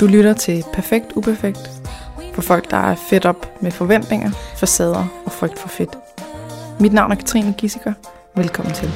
[0.00, 1.70] Du lytter til Perfekt Uperfekt
[2.34, 5.98] for folk, der er fedt op med forventninger, facader og frygt for fedt.
[6.80, 7.92] Mit navn er Katrine Gissiker.
[8.36, 8.90] Velkommen til.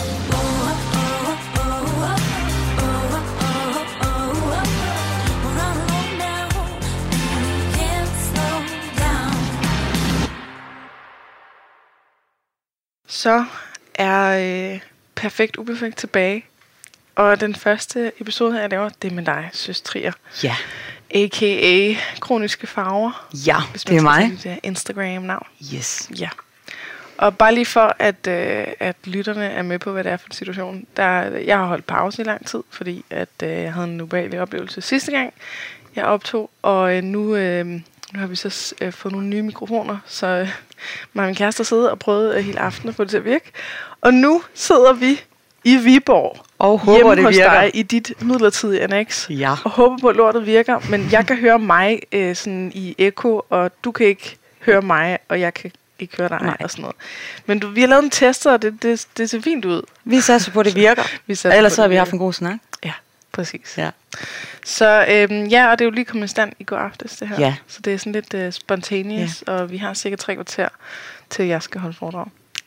[13.08, 13.44] Så
[13.94, 14.80] er øh,
[15.14, 16.44] Perfekt Uperfekt tilbage.
[17.14, 20.12] Og den første episode, jeg laver, det er med dig, Søs Trier.
[20.44, 20.56] Ja,
[21.14, 21.94] A.k.a.
[22.20, 23.28] Kroniske Farver.
[23.46, 24.38] ja Hvis det er mig.
[24.46, 25.46] øh, Instagram-navn.
[25.74, 26.10] Yes.
[26.18, 26.28] Ja.
[27.18, 30.26] Og bare lige for, at, øh, at lytterne er med på, hvad det er for
[30.26, 30.86] en situation.
[30.96, 34.40] Der, jeg har holdt pause i lang tid, fordi at, øh, jeg havde en ubehagelig
[34.40, 35.32] oplevelse sidste gang,
[35.96, 36.50] jeg optog.
[36.62, 37.80] Og øh, nu, øh, nu
[38.14, 40.48] har vi så øh, fået nogle nye mikrofoner, så øh,
[41.12, 43.16] mig og min kæreste har siddet og prøvet øh, hele aftenen at få det til
[43.18, 43.50] at virke.
[44.00, 45.20] Og nu sidder vi
[45.64, 47.60] i Viborg, Og håber, hjemme det hos virker.
[47.60, 49.54] dig i dit midlertidige annex Ja.
[49.64, 53.42] og håber på, at lortet virker, men jeg kan høre mig øh, sådan i eko,
[53.50, 56.56] og du kan ikke høre mig, og jeg kan ikke høre dig Nej.
[56.60, 56.96] og sådan noget.
[57.46, 59.82] Men du, vi har lavet en test, og det, det, det ser fint ud.
[60.04, 61.02] Vi satser på, at det virker.
[61.26, 62.58] Vi satser Ellers på, så har vi haft en god snak.
[62.84, 62.92] Ja,
[63.32, 63.74] præcis.
[63.78, 63.90] Ja.
[64.64, 67.28] Så øhm, ja, og det er jo lige kommet i stand i går aftes, det
[67.28, 67.40] her.
[67.40, 67.54] Ja.
[67.68, 70.68] Så det er sådan lidt øh, spontaneous, og vi har cirka tre kvarter,
[71.30, 72.26] til jeg skal holde foredrag.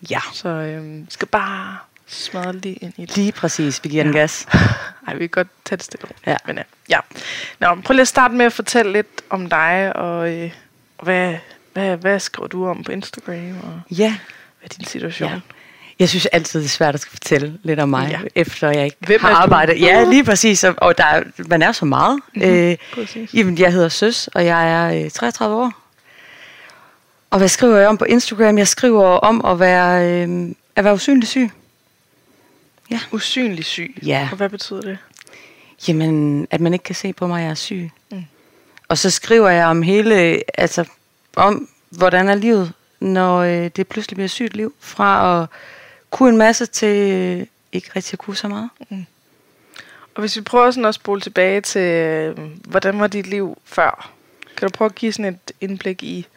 [0.09, 0.20] Ja.
[0.33, 1.77] Så øhm, vi skal bare
[2.08, 3.17] smadre lige ind i det.
[3.17, 3.84] Lige præcis.
[3.84, 4.48] Vi giver den gas.
[5.08, 6.08] Ej, vi kan godt tage det stille.
[6.25, 6.36] Ja.
[6.48, 6.64] Men, ja.
[6.89, 7.00] ja.
[7.59, 10.52] Nå, prøv lige at starte med at fortælle lidt om dig, og øh,
[11.03, 11.36] hvad,
[11.73, 14.09] hvad, hvad skriver du om på Instagram, og Ja.
[14.59, 15.30] hvad er din situation?
[15.30, 15.39] Ja.
[16.00, 18.20] Jeg synes altid, det er svært at skal fortælle lidt om mig, Ja.
[18.23, 18.28] ja.
[18.42, 19.81] efter jeg ikke Hvem har arbejdet.
[19.81, 20.64] Ja, lige præcis.
[20.64, 22.20] Og, og der, er- man er så meget.
[22.36, 23.33] Mhm, Øh, præcis.
[23.33, 25.72] jamen, jeg hedder Søs, og jeg er øh, 33 år.
[27.30, 28.58] Og hvad skriver jeg om på Instagram?
[28.58, 31.50] Jeg skriver om at være, øh, at være usynlig syg.
[33.11, 33.97] Usynlig syg.
[34.05, 34.28] Ja.
[34.31, 34.97] Og hvad betyder det?
[35.88, 37.92] Jamen, at man ikke kan se på mig, at jeg er syg.
[38.11, 38.17] Mm.
[38.17, 38.23] Mm.
[38.88, 40.86] Og så skriver jeg om hele, altså
[41.36, 44.73] om, hvordan er livet, når øh, det pludselig bliver sygt liv.
[44.80, 45.49] Fra at
[46.10, 48.70] kunne en masse til øh, ikke rigtig at kunne så meget.
[50.15, 54.11] Og hvis vi prøver sådan at spole tilbage til, øh, hvordan var dit liv før?
[54.58, 56.30] Kan du prøve at give sådan et indblik i, Ja.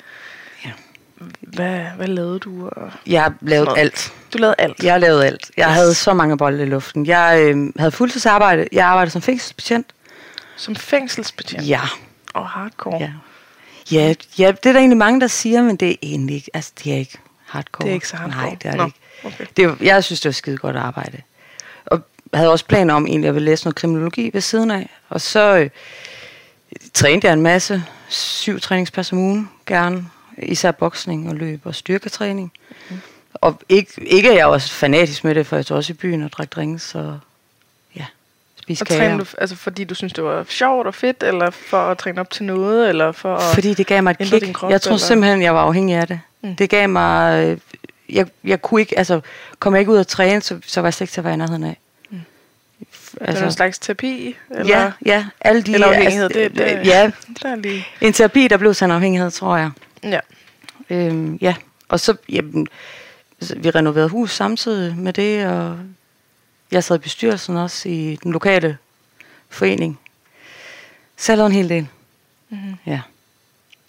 [1.41, 2.69] Hvad, hvad lavede du?
[2.69, 3.79] Og Jeg Sådan noget.
[3.79, 4.12] alt.
[4.33, 4.83] du lavede alt.
[4.84, 5.51] Jeg lavet alt.
[5.56, 5.75] Jeg Yes.
[5.75, 7.06] havde så mange bolde i luften.
[7.06, 8.67] Jeg øh, havde fuldtidsarbejde.
[8.73, 9.87] Jeg arbejdede som fængselsbetjent.
[10.56, 11.69] Som fængselsbetjent.
[11.69, 11.81] Ja.
[12.34, 12.97] Og hardcore.
[13.01, 13.11] ja.
[13.93, 16.73] Ja, ja, det er der egentlig mange, der siger, men det er egentlig ikke, altså
[16.84, 17.85] det er ikke hardcore.
[17.85, 18.43] Det er ikke så hardcore.
[18.45, 18.99] Nej, det er det Nå, ikke.
[19.25, 19.45] Okay.
[19.56, 21.23] Det var, jeg synes, det var skide godt arbejde.
[21.87, 22.00] Og
[22.35, 24.89] havde også planer om egentlig at ville læse noget kriminologi ved siden af.
[25.09, 25.71] Og så øh,
[26.95, 27.85] trænede jeg en masse.
[28.09, 30.05] Syv træningspas om ugen, gerne.
[30.43, 32.53] Især boksning og løb og styrketræning.
[32.91, 32.97] Mm.
[33.34, 36.22] Og ikke, ikke at jeg var fanatisk med det, for jeg tog også i byen
[36.22, 37.19] og drak drinks og
[37.97, 38.04] ja,
[38.56, 39.00] spise Og kager.
[39.00, 42.21] træner du, altså fordi du synes, det var sjovt og fedt, eller for at træne
[42.21, 43.54] op til noget, eller for at...
[43.54, 44.54] Fordi det gav mig et kick.
[44.54, 45.06] krop, Jeg tror eller?
[45.06, 46.21] simpelthen, jeg var afhængig af det.
[46.43, 46.56] Mm.
[46.56, 47.44] Det gav mig...
[47.47, 47.59] øh,
[48.16, 48.99] Jeg, jeg kunne ikke...
[48.99, 49.20] Altså,
[49.59, 51.34] kom jeg ikke ud og træne, så, så var jeg slet ikke til at være
[51.34, 51.78] i nærheden af.
[52.10, 52.19] Mm.
[53.20, 54.37] Altså, en slags terapi?
[54.50, 55.75] Eller, ja, ja, alle de...
[55.75, 56.25] eller afhængighed?
[56.25, 57.10] altså, det, det, ja,
[57.43, 57.87] Der er lige...
[58.00, 59.70] en terapi, der blev til en afhængighed, tror jeg.
[60.03, 60.21] Ja.
[60.91, 61.55] Øhm, ja,
[61.89, 62.17] og så...
[62.29, 62.67] Jamen,
[63.57, 65.79] vi renoverede hus samtidig med det, og
[66.73, 68.79] jeg sad i bestyrelsen også i den lokale
[69.49, 70.01] forening.
[71.17, 71.87] Så jeg lavede en hel del.
[72.49, 72.75] Mm-hmm.
[72.87, 73.01] Ja.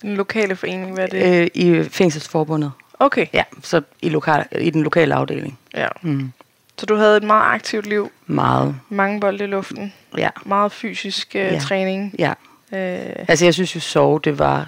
[0.02, 1.42] Den lokale forening, hvad er det?
[1.42, 2.72] Øh, I fængselsforbundet.
[3.00, 3.26] Okay.
[3.34, 5.60] Ja, så i, lokal, i den lokale afdeling.
[5.74, 5.88] Ja.
[6.02, 6.32] Mm.
[6.78, 8.76] Så du havde et meget aktivt liv, Meget.
[8.90, 11.60] mange bolde i luften, Ja, meget fysisk øh, Ja.
[11.60, 12.16] træning.
[12.20, 12.34] ja.
[12.72, 14.68] Øh, Altså, jeg synes jo, sove, det var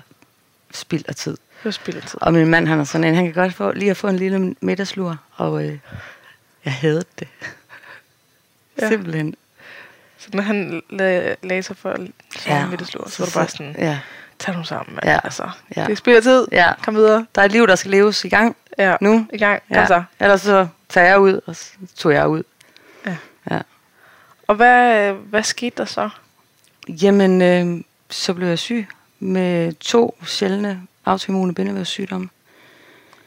[0.73, 1.31] spild af tid.
[1.31, 2.21] det var spilletid.
[2.21, 4.15] Og min mand, han er sådan en, han kan godt få, lige at få en
[4.15, 5.77] lille middagslur, og øh,
[6.65, 7.27] jeg havde det.
[8.81, 8.89] Ja.
[8.89, 9.35] Simpelthen.
[10.17, 11.97] Så når han la- lagde sig for
[12.47, 12.65] ja.
[12.67, 13.99] middagslur, så var du bare sådan, Ja,
[14.39, 14.99] tag nu sammen.
[15.03, 15.19] Ja.
[15.23, 15.83] Altså, Ja.
[15.85, 16.47] Det er spilletid.
[16.51, 16.73] ja.
[16.83, 17.25] Kom videre.
[17.35, 18.95] Der er et liv, der skal leves i gang Ja.
[19.01, 19.27] nu.
[19.33, 19.63] I gang.
[19.69, 19.87] Ja.
[19.87, 20.03] så.
[20.19, 22.43] Ellers så tager jeg ud, og så tog jeg ud.
[23.05, 23.15] Ja.
[23.51, 23.59] ja.
[24.47, 26.09] Og hvad, hvad skete der så?
[26.89, 28.87] Jamen, øh, så blev jeg syg
[29.21, 32.29] med to sjældne autoimmune bindevævssygdomme.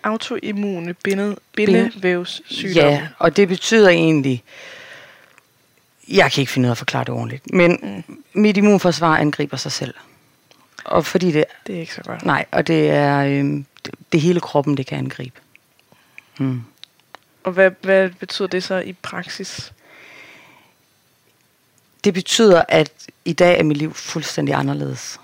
[0.02, 2.84] Autoimmune binde, bindevævssygdom.
[2.84, 4.42] Ja, og det betyder egentlig,
[6.08, 8.16] jeg kan ikke finde ud af at forklare det ordentligt, men mm.
[8.32, 9.94] mit immunforsvar angriber sig selv.
[10.84, 12.24] Og fordi det, Det er ikke så godt.
[12.24, 15.40] nej, og det er øhm, det, det hele kroppen, det kan angribe.
[16.38, 16.62] Mm.
[17.44, 19.72] Og hvad, hvad betyder det så i praksis?
[22.04, 22.92] Det betyder, at
[23.24, 25.20] i dag er mit liv fuldstændig anderledes,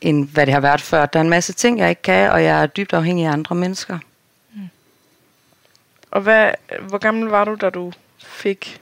[0.00, 1.06] end hvad det har været før.
[1.06, 3.54] Der er en masse ting, jeg ikke kan, og jeg er dybt afhængig af andre
[3.54, 3.98] mennesker.
[6.10, 6.50] Og hvad,
[6.88, 7.92] hvor gammel var du, da du
[8.24, 8.80] fik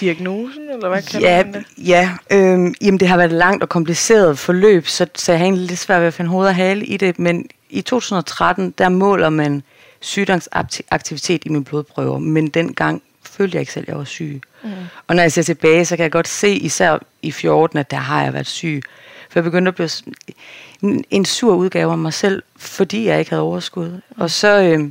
[0.00, 1.64] diagnosen, eller hvad kalder Ja, det?
[1.78, 5.44] ja øh, jamen det har været et langt og kompliceret forløb, så, så jeg har
[5.44, 8.88] egentlig lidt svært ved at finde hoved og hale i det, men i 2013, der
[8.88, 9.62] måler man
[10.00, 14.40] sygdomsaktivitet i mine blodprøver, men dengang følte jeg ikke selv, at jeg var syg.
[14.62, 14.70] Mm.
[15.06, 17.96] Og når jeg ser tilbage, så kan jeg godt se, især i 14, at der
[17.96, 18.82] har jeg været syg.
[19.34, 19.90] For jeg begyndte at blive
[21.10, 23.88] en, sur udgave af mig selv, fordi jeg ikke havde overskud.
[23.90, 24.00] Mm.
[24.22, 24.90] Og så, øh,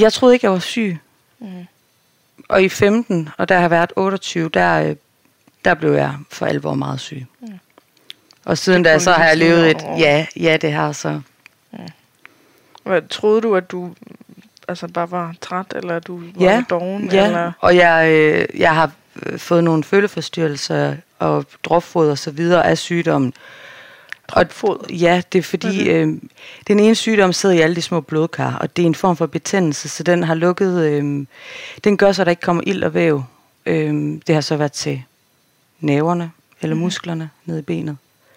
[0.00, 0.98] jeg troede ikke, jeg var syg.
[1.38, 1.66] Mm.
[2.48, 4.96] Og i 15, og der har været 28, der, øh,
[5.64, 7.26] der blev jeg for alvor meget syg.
[7.40, 7.48] Mm.
[8.44, 11.20] Og siden da, så har jeg levet et, ja, ja, det har så.
[12.82, 13.94] Hvad, troede du, at du
[14.68, 17.10] altså bare var træt, eller du var Ja, doven?
[17.12, 17.26] ja.
[17.26, 17.52] Eller?
[17.60, 18.90] og jeg, øh, jeg har
[19.36, 23.32] fået nogle føleforstyrrelser og dropfod og så videre af sygdommen.
[24.28, 24.90] Dropfod?
[24.90, 26.08] Ja, det er fordi, Hvad øh,
[26.66, 29.26] den ene sygdom sidder i alle de små blodkar, og det er en form for
[29.26, 31.26] betændelse, så den har lukket, øh,
[31.84, 33.24] den gør så, at der ikke kommer ild og væv.
[33.66, 33.94] Øh,
[34.26, 35.02] det har så været til
[35.80, 36.30] næverne
[36.62, 36.82] eller Mhm.
[36.84, 37.96] musklerne nede i benet.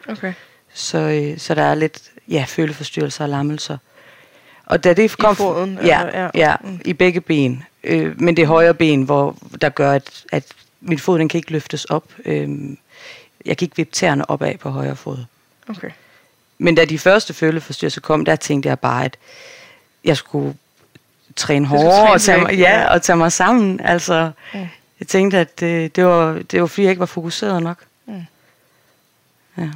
[0.10, 0.34] Okay.
[0.74, 3.78] Så, øh, så der er lidt ja, føleforstyrrelser og lammelser.
[4.66, 6.30] Og da det kom foden, ja, eller- ja.
[6.36, 6.80] ja, Mm.
[6.86, 7.64] i begge ben.
[7.84, 10.44] Øh, men det højre ben, hvor der gør, at, at
[10.82, 12.04] min fod den kan ikke løftes op.
[12.26, 12.50] Øh,
[13.46, 15.18] jeg kan ikke vippe tæerne opad på højre fod.
[15.70, 15.90] Okay.
[16.58, 19.18] Men da de første føleforstyrrelser kom, der tænkte jeg bare, at
[20.06, 20.56] jeg skulle
[21.36, 22.94] træne hårdere og tage, mig, ja, ja.
[22.94, 23.80] og tage mig sammen.
[23.80, 24.60] Altså, Mm.
[25.00, 27.78] jeg tænkte, at det, det, var, det var fordi, jeg ikke var fokuseret nok.
[28.06, 28.22] Mm.
[29.58, 29.70] Ja,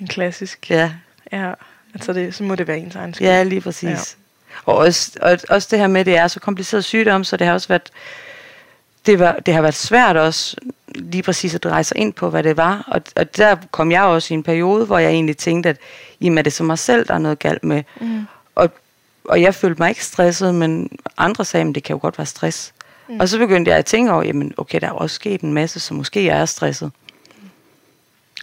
[0.00, 0.70] En klassisk.
[0.70, 0.92] ja,
[1.32, 1.52] Ja.
[1.94, 3.26] Altså det, så må det være ens egen skyld.
[3.28, 3.88] ja lige præcis.
[3.88, 3.96] Ja.
[4.64, 7.46] Og, også, og også det her med, at det er så kompliceret sygdom, så det
[7.46, 7.90] har også været,
[9.06, 10.56] det, var, det har været svært også
[10.94, 12.84] lige præcis at dreje sig ind på, hvad det var.
[12.86, 15.76] Og, og der kom jeg også i en periode, hvor jeg egentlig tænkte, at
[16.20, 17.82] jamen, er det så mig selv, der er noget galt med?
[18.00, 18.26] Mm.
[18.54, 18.70] Og,
[19.24, 22.26] og jeg følte mig ikke stresset, men andre sagde, at det kan jo godt være
[22.26, 22.72] stress.
[23.08, 23.20] Mm.
[23.20, 25.80] Og så begyndte jeg at tænke over, jamen okay, der er også sket en masse,
[25.80, 26.90] så måske jeg er stresset.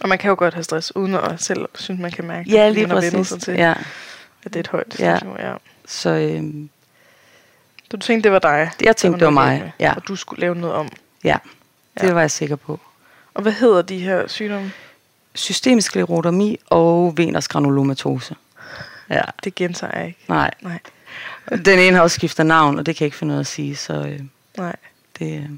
[0.00, 2.66] Og man kan jo godt have stress, uden at selv synes, man kan mærke Ja,
[2.66, 3.28] det, lige har vænnet præcis.
[3.28, 3.70] sig til, Ja,
[4.44, 5.16] at det er et højt Ja.
[5.16, 5.36] stressniveau.
[5.40, 5.52] Ja.
[5.86, 6.68] så øhm,
[7.92, 8.70] Så du tænkte, det var dig?
[8.84, 9.94] Jeg tænkte, det var noget mig, galt ja.
[9.96, 10.88] Og du skulle lave noget om.
[11.24, 11.36] ja,
[12.00, 12.12] det Ja.
[12.12, 12.80] var jeg sikker på.
[13.34, 14.72] Og hvad hedder de her sygdomme?
[15.34, 18.36] Systemisk sklerodermi og veners granulomatose.
[19.10, 20.18] Ja, Det gentager jeg ikke.
[20.28, 20.50] nej.
[20.60, 20.78] Nej.
[21.64, 23.76] Den ene har også skiftet navn, og det kan jeg ikke finde af at sige,
[23.76, 24.20] så øh,
[24.58, 24.76] Nej.
[25.18, 25.38] det...
[25.38, 25.48] Øh,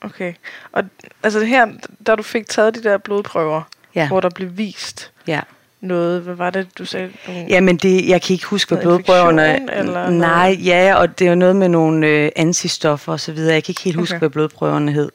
[0.00, 0.34] Okay.
[0.72, 0.84] Og
[1.22, 1.66] altså her,
[2.06, 3.62] da du fik taget de der blodprøver,
[3.94, 5.40] ja, hvor der blev vist ja.
[5.80, 7.10] Noget, hvad var det, du sagde?
[7.28, 9.72] Nogle, Jamen, det, jeg kan ikke huske, hvad blodprøverne...
[9.78, 10.66] eller Nej, noget?
[10.66, 13.54] ja, og det jo noget med nogle øh, antistoffer og så videre.
[13.54, 14.18] Jeg kan ikke helt huske, Okay.
[14.18, 15.10] hvad blodprøverne hed.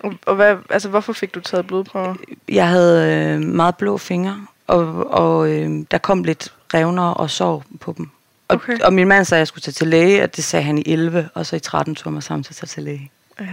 [0.00, 2.14] Og, og hvad, altså, hvorfor fik du taget blodprøver?
[2.48, 7.64] Jeg havde øh, meget blå fingre, og, og øh, der kom lidt revner og sår
[7.80, 8.08] på dem.
[8.48, 8.78] Og, Okay.
[8.78, 10.82] og min mand sagde, at jeg skulle tage til læge, og det sagde han i
[10.86, 13.10] 11, og så i 13 tog jeg mig sammen til at tage til læge.
[13.40, 13.44] Ja,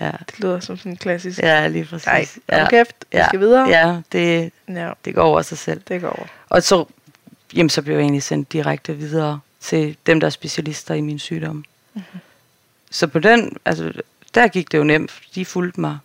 [0.00, 1.38] Ja, det lyder som sådan en klassisk.
[1.38, 2.06] ja lige præcis.
[2.06, 2.68] Nej, ja.
[2.68, 3.26] kæft, vi ja.
[3.28, 3.68] skal videre.
[3.68, 5.80] Ja, det, ja, det går over sig selv.
[5.88, 6.26] det går over.
[6.48, 6.84] Og så,
[7.54, 11.18] jamen, så blev jeg egentlig sendt direkte videre til dem, der er specialister i min
[11.18, 11.54] sygdom.
[11.56, 11.64] Mhm.
[11.94, 12.20] Mm-hmm.
[12.90, 13.92] Så på den, altså,
[14.34, 15.12] der gik det jo nemt.
[15.34, 15.98] De fulgte mig,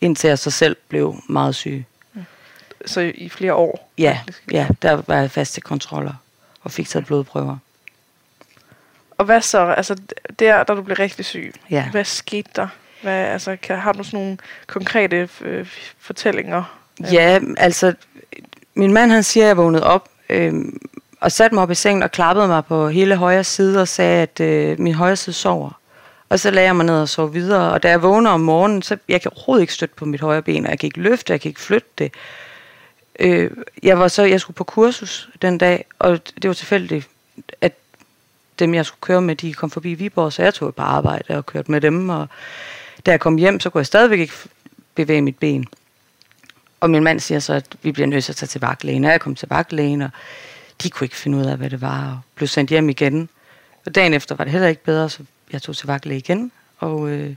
[0.00, 1.84] indtil jeg så selv blev meget syg.
[2.86, 3.90] Så i, i flere år?
[3.98, 4.42] Ja, faktisk.
[4.52, 6.14] ja, der var jeg fast til kontroller
[6.62, 7.56] og fik taget blodprøver.
[9.18, 9.58] Og hvad så?
[9.66, 9.96] Altså,
[10.38, 11.88] der, da du blev rigtig syg, Ja.
[11.90, 12.68] hvad skete der?
[13.06, 15.66] Hvad, altså, kan, har du sådan nogle konkrete øh,
[15.98, 16.62] fortællinger?
[17.00, 17.14] Øh.
[17.14, 17.94] Ja, altså,
[18.74, 20.54] min mand han siger, at jeg vågnede op øh,
[21.20, 24.22] og satte mig op i sengen og klappede mig på hele højre side og sagde,
[24.22, 25.80] at øh, min højre side sover.
[26.28, 28.82] Og så lagde jeg mig ned og sov videre, og da jeg vågner om morgenen,
[28.82, 31.32] så jeg kan overhovedet ikke støtte på mit højre ben, og jeg kan ikke løfte,
[31.32, 32.12] jeg kan ikke flytte det.
[33.20, 33.50] Øh,
[33.82, 37.08] jeg var så, jeg skulle på kursus den dag, og det var tilfældigt,
[37.60, 37.72] at
[38.58, 41.46] dem, jeg skulle køre med, de kom forbi Viborg, så jeg tog på arbejde og
[41.46, 42.28] kørte med dem, og
[43.06, 44.34] da jeg kom hjem, så kunne jeg stadigvæk ikke
[44.94, 45.66] bevæge mit ben.
[46.80, 49.10] Og min mand siger så, at vi bliver nødt til at tage til vagtlægen, og
[49.10, 50.10] jeg kom til vagtlægen, og
[50.82, 53.28] de kunne ikke finde ud af, hvad det var, og blev sendt hjem igen.
[53.86, 55.22] Og dagen efter var det heller ikke bedre, så
[55.52, 57.08] jeg tog til vagtlæge igen, og...
[57.08, 57.34] Øh,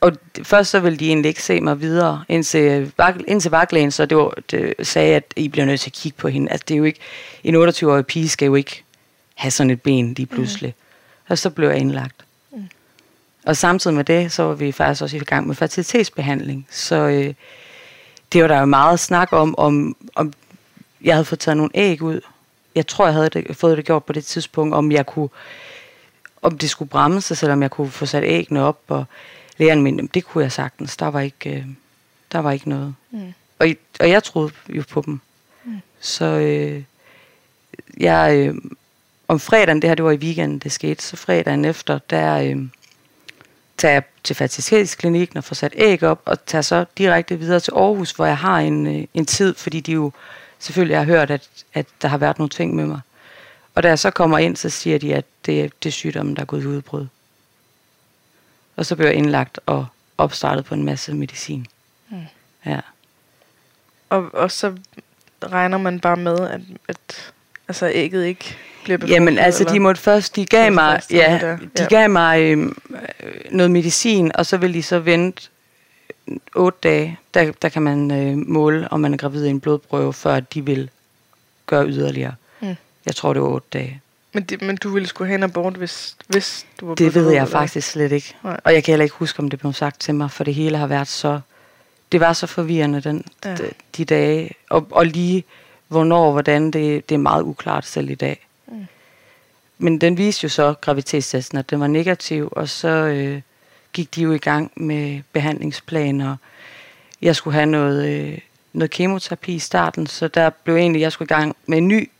[0.00, 3.90] og først så ville de egentlig ikke se mig videre, indtil, øh, vagt- indtil vagtlægen
[3.90, 6.50] så det var, det sagde, at I bliver nødt til at kigge på hende.
[6.50, 7.00] Altså det er jo ikke,
[7.44, 8.84] en 28-årig pige skal jo ikke
[9.34, 10.74] have sådan et ben lige pludselig.
[10.78, 11.24] Mm.
[11.28, 12.24] Og så blev jeg indlagt.
[13.46, 16.66] Og samtidig med det, så var vi faktisk også i gang med fertilitetsbehandling.
[16.70, 17.34] Så øh,
[18.32, 20.32] det var der jo meget snak om, om, om
[21.00, 22.20] jeg havde fået taget nogle æg ud.
[22.74, 25.28] Jeg tror, jeg havde det, fået det gjort på det tidspunkt, om jeg kunne,
[26.42, 28.80] om det skulle bremses, eller om jeg kunne få sat æggene op.
[28.88, 29.04] Og
[29.56, 30.96] lægeren mente, "Jamen, det kunne jeg sagtens.
[30.96, 31.64] Der var ikke, øh,
[32.32, 32.94] der var ikke noget.
[33.10, 33.34] Mm.
[33.58, 33.68] Og,
[34.00, 35.20] og jeg troede jo på dem.
[35.64, 35.80] Mm.
[36.00, 36.82] Så øh,
[37.96, 38.54] jeg, øh,
[39.28, 42.56] om fredagen, det her det var i weekenden, det skete, så fredagen efter, der øh,
[43.78, 48.10] tager til fertilitetsklinikken og få sat æg op, og tager så direkte videre til Aarhus,
[48.10, 50.12] hvor jeg har en, øh, en tid, fordi de jo
[50.58, 53.00] selvfølgelig har hørt, at, at der har været nogle ting med mig.
[53.74, 56.42] Og da jeg så kommer ind, så siger de, at det, det er sygdommen, der
[56.42, 57.06] er gået i udbrud.
[58.76, 59.86] Og så bliver jeg indlagt og
[60.18, 61.66] opstartet på en masse medicin.
[62.08, 62.16] Mm.
[62.66, 62.80] Ja.
[64.08, 64.76] Og, og så
[65.42, 67.32] regner man bare med, at, at
[67.68, 69.14] altså ægget ikke bliver befrugtet?
[69.14, 69.72] Jamen altså, eller?
[69.72, 71.56] de måtte først, de gav mig, først, ja, der.
[71.56, 71.86] de Ja.
[71.88, 72.72] gav mig øh,
[73.50, 75.42] noget medicin, og så vil de så vente
[76.54, 77.18] otte dage.
[77.34, 80.64] Der, der kan man øh, måle, om man er gravid i en blodprøve, før de
[80.64, 80.90] vil
[81.66, 82.34] gøre yderligere.
[82.60, 82.76] Mm.
[83.06, 84.00] Jeg tror, det var otte dage.
[84.32, 87.30] Men, det, men du ville skulle hen og bort, hvis, hvis du var Det ved
[87.30, 87.46] jeg eller?
[87.50, 88.34] faktisk slet ikke.
[88.44, 88.60] Nej.
[88.64, 90.76] Og jeg kan heller ikke huske, om det blev sagt til mig, for det hele
[90.78, 91.40] har været så...
[92.12, 93.54] Det var så forvirrende den, ja.
[93.54, 94.50] de, de dage.
[94.70, 95.44] Og, og lige
[95.88, 98.46] hvornår og hvordan, det, det er meget uklart selv i dag.
[98.66, 98.86] Mm.
[99.78, 103.40] Men den viste jo så graviditetstesten, at den var negativ, og så øh,
[103.92, 106.36] gik de jo i gang med behandlingsplaner.
[107.22, 108.38] Jeg skulle have noget, øh,
[108.72, 112.10] noget kemoterapi i starten, så der blev egentlig, jeg skulle i gang med en ny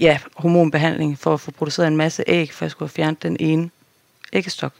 [0.00, 3.36] ja, hormonbehandling for at få produceret en masse æg, for jeg skulle have fjernet den
[3.40, 3.70] ene
[4.32, 4.72] æggestok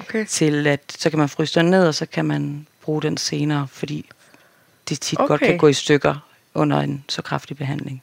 [0.00, 0.26] Okay.
[0.26, 3.68] til, at så kan man fryse den ned, og så kan man bruge den senere,
[3.68, 4.06] fordi
[4.88, 5.28] det tit okay.
[5.28, 8.02] godt kan gå i stykker under en så kraftig behandling.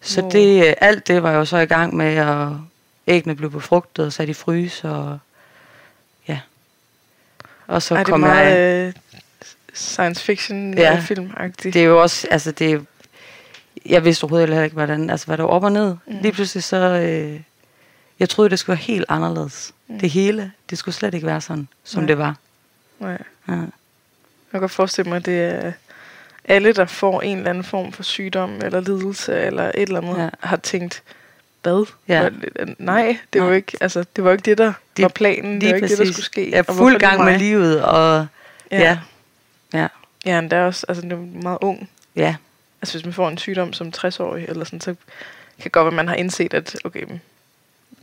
[0.00, 0.30] Så Wow.
[0.30, 2.60] det, alt det var jeg jo så i gang med, og
[3.06, 5.18] æggene blev befrugtet og sat i frys, og
[6.28, 6.40] ja.
[7.66, 8.86] Og så er det kom meget jeg...
[8.86, 8.92] øh,
[9.74, 10.82] science fiction Ja.
[10.92, 11.00] ja.
[11.00, 11.74] film-agtigt?
[11.74, 12.80] Det er jo også, altså det er-
[13.86, 15.96] jeg vidste overhovedet heller ikke, hvordan, altså hvad der var op og ned.
[16.06, 16.18] Mm.
[16.22, 17.40] Lige pludselig så, øh,
[18.18, 19.72] jeg troede, det skulle være helt anderledes.
[19.88, 19.98] Mm.
[19.98, 22.06] Det hele, det skulle slet ikke være sådan, som Nej.
[22.06, 22.36] det var.
[22.98, 23.18] Nej.
[23.48, 23.54] Ja.
[24.52, 25.72] Jeg kan godt forestille mig, at det er
[26.44, 30.16] alle, der får en eller anden form for sygdom eller lidelse eller et eller andet,
[30.16, 30.22] ja.
[30.22, 30.28] Ja.
[30.40, 31.02] har tænkt,
[31.62, 31.86] hvad?
[32.08, 32.28] Ja.
[32.78, 33.56] Nej, det var Nej.
[33.56, 35.60] ikke, altså, det var ikke det, der Det- var planen.
[35.60, 36.50] Det var ikke det, der skulle ske.
[36.50, 37.38] Jeg er fuld gang med mig?
[37.40, 38.26] livet, og
[38.70, 38.78] Ja.
[38.80, 38.98] ja,
[39.74, 39.86] ja,
[40.26, 41.90] Ja, men der er også, altså, det er meget ung.
[42.16, 42.36] ja.
[42.82, 45.90] Altså, hvis man får en sygdom som 60-årig, eller sådan, så kan det godt være,
[45.92, 47.06] at man har indset, at okay,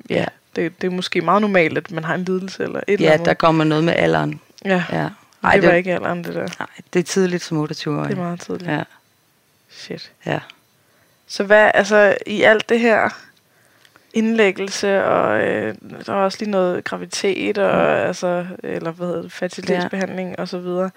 [0.09, 0.25] ja, Ja.
[0.55, 3.13] det, det er måske meget normalt, at man har en lidelse eller et eller ja
[3.13, 3.25] andet.
[3.25, 4.39] der kommer noget med alderen.
[4.65, 4.83] ja.
[4.91, 5.07] Ja.
[5.43, 6.47] Ej, det, var ikke alderen, det der.
[6.59, 8.03] Nej, det er tidligt som 28 år.
[8.03, 8.69] Det er meget tidligt.
[8.71, 8.83] Ja,
[9.69, 10.11] Shit.
[10.25, 10.39] ja.
[11.27, 13.09] Så hvad, altså i alt det her
[14.13, 15.75] indlæggelse, og øh,
[16.05, 18.07] der er også lige noget graviditet, og Mm.
[18.07, 20.41] altså, eller hvad hedder det, fertilitetsbehandling ja.
[20.41, 20.89] og så videre.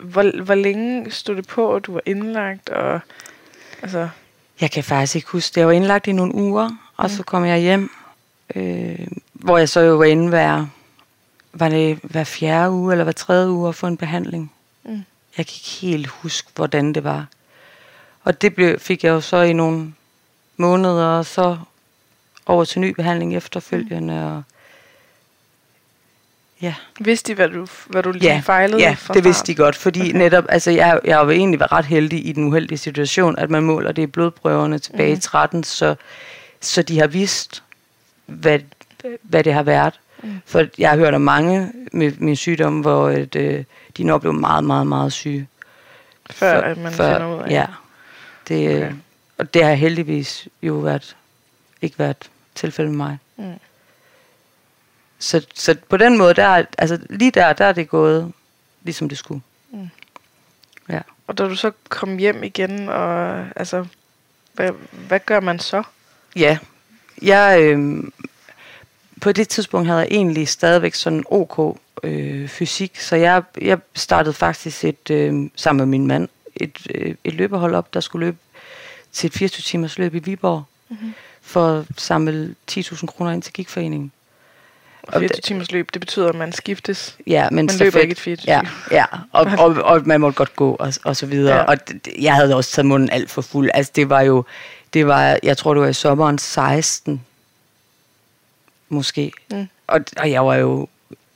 [0.00, 3.00] Hvor, hvor længe stod det på, at du var indlagt, og
[3.82, 4.08] altså,
[4.60, 5.60] Jeg kan faktisk ikke huske det.
[5.60, 7.90] Jeg var indlagt i nogle uger, og så kom jeg hjem,
[8.54, 10.66] øh, hvor jeg så jo var inde hver,
[11.54, 14.52] var det hver fjerde uge eller hver tredje uge at få en behandling.
[14.84, 14.90] Mm.
[15.38, 17.26] Jeg kan ikke helt huske, hvordan det var.
[18.24, 19.92] Og det blev, fik jeg jo så i nogle
[20.56, 21.58] måneder, og så
[22.46, 24.26] over til ny behandling efterfølgende.
[24.36, 24.42] Og
[26.62, 28.82] ja, vidste de, hvad du, hvad du lige ja, fejlede?
[28.82, 30.12] ja fra det vidste de godt, fordi Okay.
[30.18, 33.50] netop, altså jeg, jeg har jo egentlig været ret heldig i den uheldige situation, at
[33.50, 35.18] man måler det i blodprøverne tilbage Mhm.
[35.18, 35.94] i 13, så,
[36.60, 37.62] så de har vidst,
[38.26, 38.58] hvad,
[39.22, 40.00] hvad det har været.
[40.24, 40.40] Mm.
[40.46, 43.64] For jeg har hørt om mange med min sygdom, hvor et, øh,
[43.96, 45.48] de når blev meget, meget, meget syge.
[46.30, 47.66] Før, at man finder ud af Ja,
[48.48, 48.86] det, Okay.
[48.86, 48.94] okay.
[49.38, 51.16] og det har heldigvis jo været,
[51.82, 53.18] ikke været tilfældet med mig.
[53.36, 53.52] Mm.
[55.18, 58.32] Så, så på den måde, der, er- altså lige der, der er det gået,
[58.82, 59.40] ligesom det skulle.
[59.70, 59.88] Mm.
[60.88, 61.00] Ja.
[61.26, 63.86] Og da du så kom hjem igen, og altså,
[64.52, 64.70] hvad,
[65.08, 65.82] hvad gør man så?
[66.36, 66.58] Ja,
[67.22, 68.04] jeg, øh,
[69.20, 74.34] på det tidspunkt havde jeg egentlig stadigvæk sådan OK øh, fysik, så jeg, jeg startede
[74.34, 78.36] faktisk et, øh, sammen med min mand et, øh, et løbehold op, der skulle løbe
[79.12, 81.14] til et 24 timers løb i Viborg, Mhm.
[81.42, 84.12] for at samle 10.000 kroner ind til gigforeningen.
[85.02, 87.16] Og Og 24 det- timers løb, det betyder, at man skiftes.
[87.26, 90.56] Ja, men Man løber ikke et 24 Ja, ja og, og, og, man måtte godt
[90.56, 91.56] gå og, og så videre.
[91.56, 91.62] Ja.
[91.62, 91.76] Og
[92.20, 93.70] jeg havde også taget munden alt for fuld.
[93.74, 94.44] Altså det var jo,
[94.94, 97.22] det var, jeg tror det var i sommeren 16,
[98.88, 99.32] måske.
[99.50, 99.68] Mm.
[99.86, 100.88] Og, og jeg var jo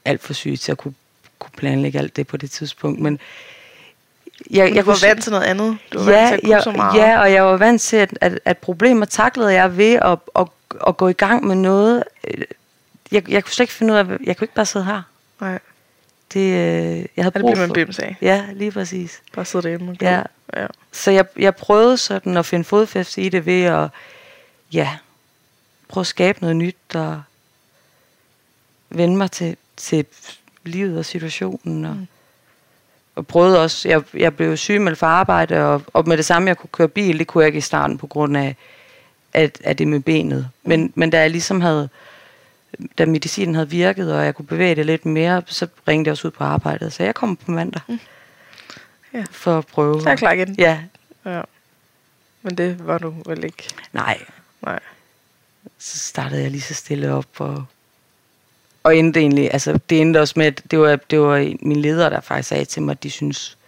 [0.05, 0.95] alt for syg til at kunne,
[1.39, 3.01] kunne planlægge alt det på det tidspunkt.
[3.01, 3.19] Men
[4.51, 5.79] jeg, du var vant til noget andet.
[5.93, 6.99] Du var ja, vant til at kunne jeg, så meget.
[6.99, 10.47] ja, og jeg var vant til, at, at, at problemer taklede jeg ved at, at,
[10.87, 12.05] at gå i gang med noget.
[12.29, 12.45] Øh,
[13.13, 15.03] Jeg, jeg kunne slet ikke finde ud af, jeg kunne ikke bare sidde her.
[15.41, 15.59] Nej,
[16.33, 17.75] Det, øh, jeg havde ja, det brug bliver man for...
[17.75, 18.17] bims af.
[18.23, 19.23] Ja, lige præcis.
[19.35, 20.07] Bare sidde derhjemme gå.
[20.07, 20.23] Ja.
[20.57, 20.67] ja.
[20.93, 23.89] Så jeg, jeg prøvede sådan at finde fodfæste i det ved at,
[24.73, 24.97] ja,
[25.89, 27.23] prøve at skabe noget nyt og
[28.91, 30.07] vende mig til, til
[30.65, 31.85] livet og situationen.
[31.85, 32.01] Og, Mm.
[32.01, 32.07] mm.
[33.15, 36.57] og prøvede også, jeg, jeg blev sygemeldt for arbejde, og, og med det samme, jeg
[36.57, 38.57] kunne køre bil, det kunne jeg ikke i starten på grund af,
[39.33, 40.49] at, at det med benet.
[40.63, 41.89] Men, men da jeg ligesom havde
[42.99, 46.29] da medicinen havde virket, og jeg kunne bevæge det lidt mere, så ringede jeg også
[46.29, 46.93] ud på arbejdet.
[46.93, 47.83] Så jeg kom på mandag.
[47.89, 47.99] Mm.
[49.15, 49.25] Ja.
[49.31, 50.01] For at prøve.
[50.03, 50.55] Så er jeg klar igen.
[50.59, 50.81] Ja.
[51.25, 51.43] ja.
[52.43, 53.69] Men det var du vel ikke?
[53.93, 54.19] Nej.
[54.63, 54.81] Nej.
[55.79, 57.65] Så startede jeg lige så stille op, og,
[58.89, 62.09] og endte egentlig, altså det endte også med, at det var, det var min leder,
[62.09, 63.59] der faktisk sagde til mig, at de synes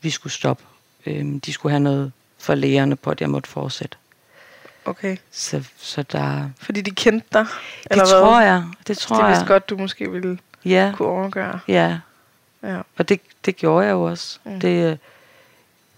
[0.00, 0.64] vi skulle stoppe.
[1.06, 3.96] Øhm, de skulle have noget for lægerne på, at jeg måtte fortsætte.
[4.84, 5.16] Okay.
[5.30, 6.50] Så, så der...
[6.60, 7.46] Fordi de kendte dig?
[7.84, 8.46] Det eller tror hvad?
[8.46, 8.64] jeg.
[8.86, 9.30] Det tror de jeg.
[9.30, 10.92] vidste godt, du måske ville ja.
[10.96, 11.60] kunne overgøre.
[11.68, 11.98] Ja.
[12.62, 12.80] ja.
[12.98, 14.38] Og det, det gjorde jeg jo også.
[14.44, 14.60] Mm.
[14.60, 14.96] Det, øh,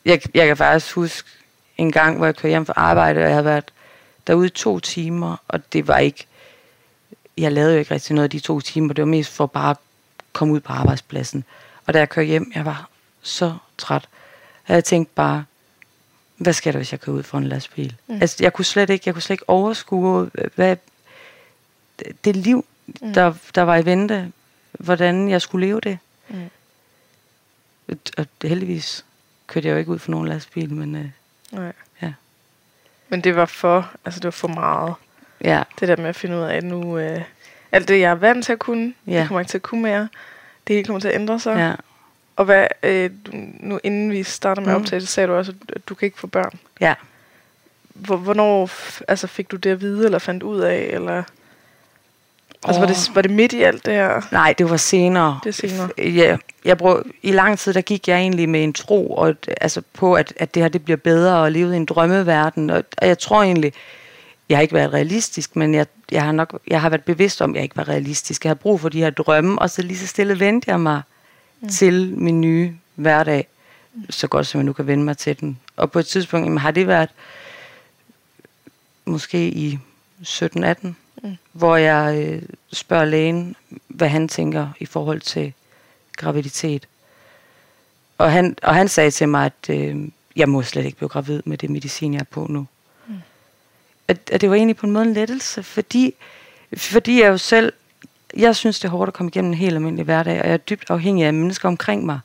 [0.04, 1.28] jeg, jeg kan faktisk huske
[1.76, 3.72] en gang, hvor jeg kørte hjem fra arbejde, og jeg havde været
[4.26, 6.26] derude to timer, og det var ikke...
[7.40, 8.94] Jeg lavede jo ikke rigtig noget af de to timer.
[8.94, 9.76] Det var mest for bare at
[10.32, 11.44] komme ud på arbejdspladsen.
[11.86, 12.88] Og da jeg kørte hjem, jeg var
[13.22, 14.08] så træt.
[14.68, 15.44] Jeg tænkte bare,
[16.36, 17.96] hvad sker der, hvis jeg kører ud for en lastbil?
[18.06, 18.18] Mm.
[18.20, 20.76] Altså, jeg kunne slet ikke, jeg kunne slet ikke overskue, hvad,
[22.24, 23.14] det liv, mm.
[23.14, 24.32] der, der var i vente,
[24.72, 25.98] hvordan jeg skulle leve det.
[26.28, 26.50] Mm.
[28.18, 29.04] Og heldigvis
[29.46, 31.10] kørte jeg jo ikke ud for nogen lastbil, men øh,
[31.50, 31.72] Nej.
[32.02, 32.12] ja.
[33.08, 34.94] Men det var for, altså det var for meget.
[35.44, 35.62] Ja.
[35.80, 37.20] Det der med at finde ud af, at nu, øh,
[37.72, 39.20] alt det jeg er vant til at kunne, ja.
[39.20, 40.08] det kommer ikke til at kunne mere.
[40.66, 41.56] Det hele kommer til at ændre sig.
[41.56, 41.72] Ja.
[42.36, 43.10] Og hvad, øh,
[43.60, 44.80] nu inden vi starter med mm.
[44.80, 46.58] optagelse, sagde du også, at du kan ikke få børn.
[46.80, 46.94] Ja.
[47.94, 48.70] Hvornår
[49.08, 51.22] altså, fik du det at vide, eller fandt ud af, eller...
[52.64, 54.20] Altså, var det, var det midt i alt det her?
[54.32, 55.40] Nej, det var senere.
[55.44, 55.88] Det er senere.
[55.98, 59.82] Ja, jeg brug, I lang tid, der gik jeg egentlig med en tro og, altså
[59.92, 62.70] på, at, at det her det bliver bedre og leve i en drømmeverden.
[62.70, 63.72] Og, og jeg tror egentlig,
[64.50, 67.50] jeg har ikke været realistisk, men jeg, jeg, har nok, jeg har været bevidst om,
[67.50, 68.44] at jeg ikke var realistisk.
[68.44, 71.02] Jeg har brug for de her drømme, og så lige så stille vendte jeg mig
[71.60, 71.68] mm.
[71.68, 73.46] til min nye hverdag,
[74.10, 75.58] så godt som jeg nu kan vende mig til den.
[75.76, 77.10] Og på et tidspunkt, jamen, har det været
[79.04, 79.78] måske i
[80.22, 80.88] 17-18,
[81.22, 81.36] mm.
[81.52, 82.42] hvor jeg øh,
[82.72, 83.56] spørger lægen,
[83.88, 85.52] hvad han tænker i forhold til
[86.16, 86.88] graviditet.
[88.18, 91.42] Og han, og han sagde til mig, at øh, jeg må slet ikke blive gravid
[91.44, 92.66] med det medicin, jeg er på nu.
[94.10, 96.14] At, at det var egentlig på en måde en lettelse, fordi,
[96.76, 97.72] fordi jeg jo selv
[98.36, 100.56] jeg synes, det er hårdt at komme igennem en helt almindelig hverdag, og jeg er
[100.56, 102.20] dybt afhængig af mennesker omkring mig.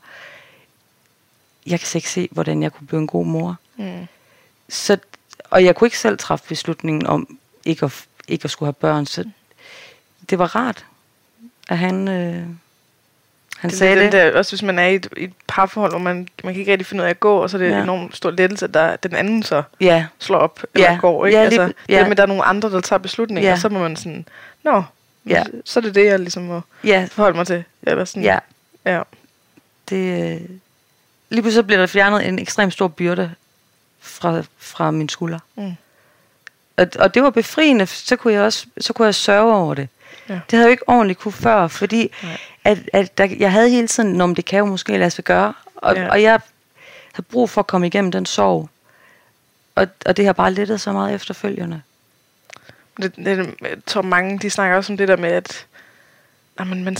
[1.66, 3.56] Jeg kan ikke se, hvordan jeg kunne blive en god mor.
[3.76, 4.06] Mm.
[4.68, 4.98] Så,
[5.50, 9.06] og jeg kunne ikke selv træffe beslutningen om ikke at, ikke at skulle have børn,
[9.06, 9.24] så
[10.30, 10.86] det var rart,
[11.68, 12.46] at han, øh,
[13.58, 14.12] han det sagde det.
[14.12, 16.86] Der, også hvis man er i et, et parforhold, hvor man, man kan ikke rigtig
[16.86, 17.82] finde ud af at gå, og så er det ja.
[17.82, 20.06] enormt stor lettelse, at der, den anden så ja.
[20.18, 20.98] slår op eller ja.
[21.00, 21.26] går.
[21.26, 21.38] Ikke?
[21.38, 21.98] Ja, altså, lige, ja.
[21.98, 23.52] Det med, at der er nogle andre, der tager beslutninger, ja.
[23.52, 24.26] og så må man sådan,
[24.62, 24.82] nå,
[25.26, 25.44] Ja.
[25.64, 27.08] Så er det det, jeg ligesom må ja.
[27.10, 27.64] forholde mig til.
[27.82, 28.22] Eller sådan.
[28.22, 28.38] Ja.
[28.84, 29.02] ja.
[29.88, 30.48] Det, øh,
[31.30, 33.32] lige pludselig bliver der fjernet en ekstremt stor byrde
[34.00, 35.38] fra, fra min skulder.
[35.54, 35.76] Mm.
[36.76, 39.88] Og, og det var befriende, så kunne jeg også så kunne jeg sørge over det.
[40.28, 40.34] Ja.
[40.34, 42.12] Det havde jeg jo ikke ordentligt kunne før, fordi
[42.66, 45.54] at, at der, jeg havde hele tiden, om det kan jo måske lade sig gøre,
[45.76, 46.10] og, ja.
[46.10, 46.40] og jeg
[47.12, 48.68] havde brug for at komme igennem den sorg.
[49.74, 51.82] Og, og det har bare lettet så meget efterfølgende.
[53.02, 55.66] Det, det, jeg tror mange, de snakker også om det der med, at
[56.60, 56.96] jamen, man,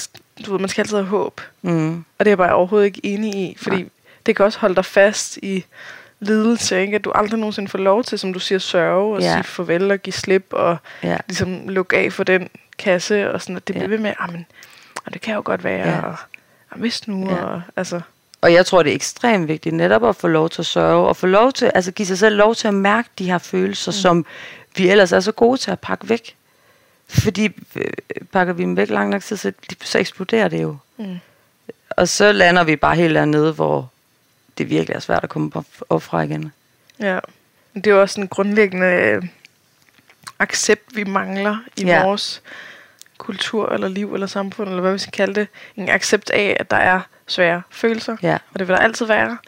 [0.46, 1.40] du ved, man skal altid have håb.
[1.62, 1.96] Mm.
[1.98, 3.88] Og det er jeg bare overhovedet ikke enig i, fordi Nej.
[4.26, 5.64] det kan også holde dig fast i
[6.20, 6.94] lidelse, ikke?
[6.94, 9.33] at du aldrig nogensinde får lov til, som du siger, sørge og ja.
[9.33, 11.16] sige farvel og give slip og ja.
[11.29, 12.48] ligesom lukke af for den
[12.79, 13.90] kasse og sådan, at det bliver ja.
[13.90, 14.46] ved med, men,
[15.07, 16.01] og det kan jo godt være, ja.
[16.01, 16.16] og,
[16.71, 17.37] og hvis nu, ja.
[17.37, 18.01] og altså...
[18.40, 21.16] Og jeg tror, det er ekstremt vigtigt netop at få lov til at sørge, og
[21.16, 23.97] få lov til, altså give sig selv lov til at mærke de her følelser, mm.
[23.97, 24.27] som
[24.77, 26.37] vi ellers er så gode til at pakke væk.
[27.09, 27.85] Fordi øh,
[28.33, 30.77] pakker vi dem væk lang nok tid, så, så eksploderer det jo.
[30.97, 31.19] Mm.
[31.90, 33.90] Og så lander vi bare helt dernede, hvor
[34.59, 35.53] det virkelig er svært at komme
[35.88, 36.53] op fra igen.
[37.01, 37.19] Ja,
[37.75, 39.23] det er jo også en grundlæggende øh,
[40.38, 42.05] accept, vi mangler i ja.
[42.05, 42.42] vores
[43.18, 45.48] kultur, eller liv, eller samfund, eller hvad vi skal kalde det.
[45.76, 48.38] En accept af, at der er svære følelser, ja.
[48.52, 49.38] og det vil der altid være.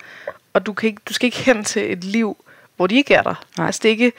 [0.52, 2.44] Og du, kan ikke, du skal ikke hen til et liv,
[2.76, 3.44] hvor de ikke er der.
[3.58, 3.66] Nej.
[3.66, 4.12] Altså det er ikke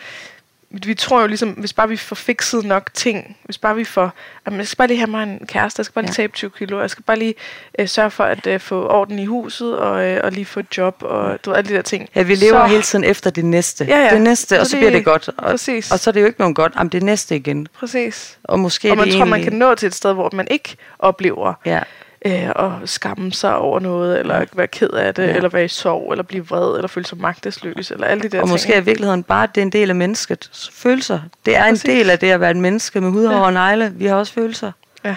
[0.72, 4.14] vi tror jo ligesom, hvis bare vi får fikset nok ting, hvis bare vi får,
[4.46, 6.24] at jeg skal bare lige have mig en kæreste, jeg skal bare lige ja.
[6.24, 7.34] tabe 20 kilo, jeg skal bare lige
[7.80, 10.78] øh, sørge for at øh, få orden i huset, og, øh, og lige få et
[10.78, 12.10] job, og du ved, alle de der ting.
[12.16, 13.86] Ja, vi lever så, hele tiden efter det næste.
[13.86, 14.14] Ja, ja.
[14.14, 15.28] Det næste, så og så det, bliver det godt.
[15.28, 15.92] Og, præcis.
[15.92, 17.68] og så er det jo ikke nogen godt, jamen det næste igen.
[17.80, 18.38] Præcis.
[18.44, 19.40] Og måske og man det tror, egentlig...
[19.40, 21.80] man kan nå til et sted, hvor man ikke oplever ja
[22.26, 25.36] øh, og skamme sig over noget, eller være ked af det, ja.
[25.36, 28.28] eller være i sorg, eller blive vred, eller føle sig magtesløs, eller alle de der
[28.28, 28.42] og ting.
[28.44, 31.20] Og måske er i virkeligheden bare, at det er en del af mennesket følelser.
[31.46, 31.84] Det er Præcis.
[31.84, 33.40] en del af det at være et menneske med hud ja.
[33.40, 33.94] og negle.
[33.96, 34.72] Vi har også følelser.
[35.04, 35.16] Ja,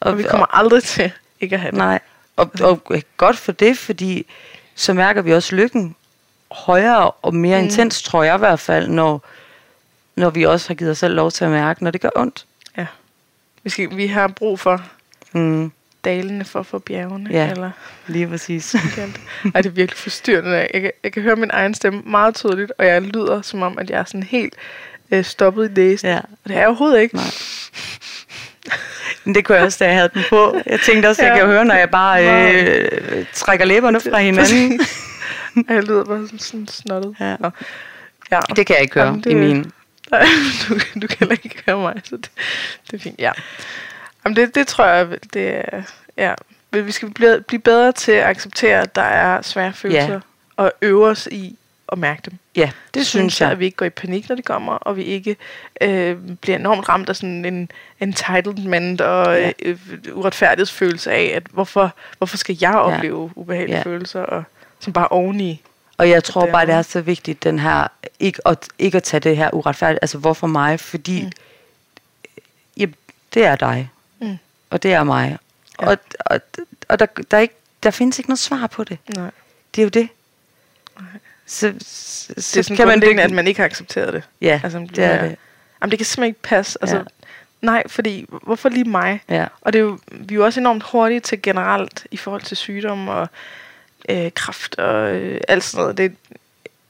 [0.00, 1.78] og, og vi kommer og, aldrig til ikke at have det.
[1.78, 2.00] Nej,
[2.36, 4.26] og, og godt for det, fordi
[4.74, 5.96] så mærker vi også lykken
[6.50, 7.64] højere og mere mm.
[7.64, 9.24] intens, tror jeg i hvert fald, når,
[10.16, 12.46] når vi også har givet os selv lov til at mærke, når det gør ondt.
[12.76, 12.86] Ja.
[13.62, 14.82] Vi, skal, vi har brug for
[15.32, 15.72] Mm,
[16.04, 17.30] dalene for få bjergene.
[17.30, 17.50] Ja.
[17.50, 17.70] Eller,
[18.06, 18.74] lige præcis.
[19.54, 20.68] Ej, det er virkelig forstyrrende.
[20.74, 23.78] Jeg kan, jeg kan høre min egen stemme meget tydeligt, og jeg lyder som om,
[23.78, 24.54] at jeg er sådan helt
[25.10, 26.08] øh, stoppet i næsen.
[26.08, 26.16] ja.
[26.18, 27.16] Og det er jeg overhovedet ikke.
[27.16, 27.24] Nej.
[29.24, 30.60] Men det kunne jeg også, da jeg havde den på.
[30.66, 31.40] Jeg tænkte også, at jeg Ja.
[31.40, 32.24] kan høre, når jeg bare
[32.62, 34.80] øh, trækker læberne fra hinanden.
[35.68, 37.16] Jeg lyder bare sådan, sådan snottet.
[37.20, 37.36] Ja.
[37.40, 37.50] Nå.
[38.30, 38.40] Ja.
[38.56, 39.72] Det kan jeg ikke høre Jamen, i min.
[40.10, 40.26] Nej,
[40.68, 42.30] du, du kan heller ikke høre mig, så det,
[42.90, 43.18] det er fint.
[43.18, 43.32] Ja.
[44.28, 45.82] Jamen, det, det tror jeg, det er...
[46.16, 46.34] Ja.
[46.70, 50.20] Men vi skal blive, blive bedre til at acceptere, at der er svære følelser, Ja.
[50.56, 51.56] og øve os i
[51.92, 52.38] at mærke dem.
[52.56, 53.50] Ja, det synes jeg.
[53.50, 55.36] At vi ikke går i panik, når de kommer, og vi ikke
[55.80, 59.46] øh, bliver enormt ramt af sådan en entitlement og Ja.
[59.46, 59.52] ja.
[59.62, 59.78] øh,
[60.12, 63.82] uretfærdighedsfølelse af, at hvorfor, hvorfor skal jeg opleve ubehagelige Ja.
[63.82, 64.44] følelser, og
[64.80, 65.62] som bare oveni.
[65.98, 67.86] Og jeg tror det bare, det er så vigtigt, den her,
[68.20, 71.26] ikke at, ikke at tage det her uretfærdigt, altså hvorfor mig, fordi Mm.
[71.26, 71.32] mm.
[72.76, 72.86] ja,
[73.34, 73.90] det er dig.
[74.70, 75.38] Og det er mig,
[75.80, 75.84] Ja.
[75.86, 75.90] ja.
[75.90, 76.40] og, og,
[76.88, 78.98] og der, der, er ikke, der findes ikke noget svar på det.
[79.16, 79.30] Nej.
[79.74, 80.08] Det er jo det.
[81.46, 84.22] Så, så, Det er sådan kan man det, at man ikke har accepteret det.
[84.40, 85.36] Ja, Altså, det er det.
[85.80, 86.78] Jamen, det kan simpelthen ikke passe.
[86.82, 87.02] Altså, Ja.
[87.60, 89.20] Nej, fordi hvorfor lige mig?
[89.28, 89.46] Ja.
[89.60, 92.56] Og det er jo, vi er jo også enormt hurtige til generelt i forhold til
[92.56, 93.28] sygdom og
[94.08, 95.98] øh, kraft og øh, alt sådan noget.
[95.98, 96.16] Det,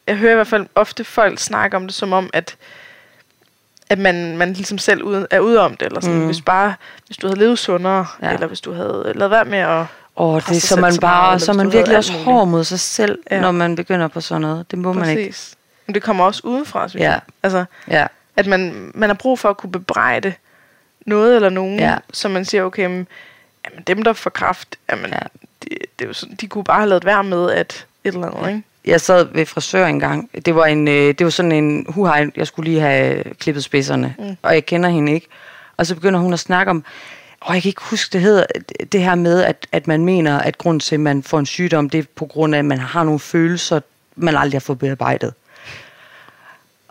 [0.07, 2.57] jeg hører i hvert fald ofte folk snakke om det som om, at
[3.91, 5.87] at man, man ligesom selv ude, er ude om det.
[5.87, 6.19] Eller sådan.
[6.19, 6.27] Mm.
[6.27, 6.75] Hvis, bare,
[7.07, 8.33] hvis du havde levet sundere, Ja.
[8.33, 9.85] eller hvis du havde lavet være med at...
[10.17, 12.81] Og det presse er så man så bare, så man virkelig også hård mod sig
[12.81, 13.41] selv, Ja.
[13.41, 14.71] når man begynder på sådan noget.
[14.71, 15.31] Det må man ikke.
[15.31, 15.55] Præcis.
[15.87, 17.11] Men det kommer også udefra, synes Ja.
[17.11, 17.21] jeg.
[17.43, 18.07] Altså, Ja.
[18.37, 20.33] at man, man har brug for at kunne bebrejde
[21.07, 21.97] noget eller nogen, Ja.
[22.13, 23.07] så man siger, okay, men,
[23.71, 25.17] jamen, dem der får kraft, jamen, Ja.
[25.17, 25.27] ja.
[25.63, 28.27] de, det er jo sådan, de kunne bare have lavet være med at et eller
[28.31, 28.63] andet, ikke?
[28.89, 30.31] Jeg sad ved frisør engang.
[30.45, 34.15] Det var en, øh, det var sådan en huhej, jeg skulle lige have klippet spidserne,
[34.19, 34.37] mm.
[34.43, 35.27] og jeg kender hende ikke.
[35.77, 36.85] Og så begynder hun at snakke om,
[37.41, 38.45] og jeg kan ikke huske, det hedder
[38.93, 41.91] det her med, at, at man mener, at grunden til, at man får en sygdom,
[41.91, 43.81] det er på grund af, at man har nogle følelser,
[44.17, 45.35] man aldrig har fået bearbejdet.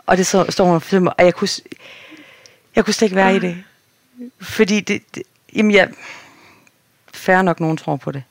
[0.06, 1.48] Og det så, står hun og filmer, og jeg kunne,
[2.76, 3.64] jeg kunne slet ikke være i det.
[4.40, 5.22] Fordi det, det
[5.56, 5.88] jamen jeg,
[7.14, 8.22] færre nok nogen tror på det.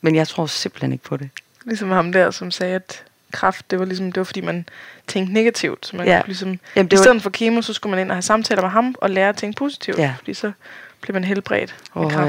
[0.00, 1.30] Men jeg tror simpelthen ikke på det.
[1.64, 4.68] Ligesom ham der, som sagde, at kraft, det var ligesom, det var fordi man
[5.06, 5.86] tænkte negativt.
[5.86, 6.20] Så man Ja.
[6.20, 8.22] kunne ligesom, Jamen, det i var- stedet for kemo, så skulle man ind og have
[8.22, 9.98] samtaler med ham, og lære at tænke positivt.
[9.98, 10.14] Ja.
[10.18, 10.52] Fordi så
[11.00, 12.28] blev man helbredt med Åh, kraft.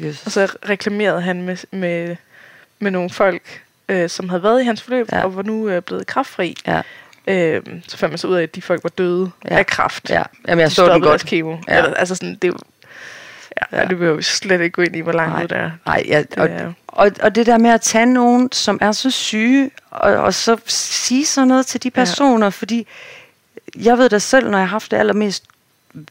[0.00, 0.06] ja.
[0.06, 0.26] Jesus.
[0.26, 2.16] Og så reklamerede han med, med,
[2.78, 5.22] med nogle folk, øh, som havde været i hans forløb, Ja.
[5.24, 6.56] og var nu øh, blevet kraftfri.
[6.66, 6.82] Ja,
[7.28, 9.58] Øh, så fandt man så ud af, at de folk var døde Ja.
[9.58, 10.10] af kraft.
[10.10, 10.22] ja.
[10.48, 11.26] Jamen, jeg de så den deres godt.
[11.26, 11.56] kemo.
[11.68, 11.76] Ja.
[11.76, 12.56] Eller, altså sådan, det jo...
[13.72, 13.82] Ja, Ja.
[13.88, 15.42] det behøver vi slet ikke gå ind i, hvor langt Nej.
[15.42, 15.70] det er.
[15.86, 19.10] Nej, ja, og, er og, og det der med at tage nogen, som er så
[19.10, 22.00] syge, og, og så sige sådan noget til de Ja.
[22.00, 22.86] personer, fordi
[23.76, 25.44] jeg ved da selv, når jeg har haft det allermest,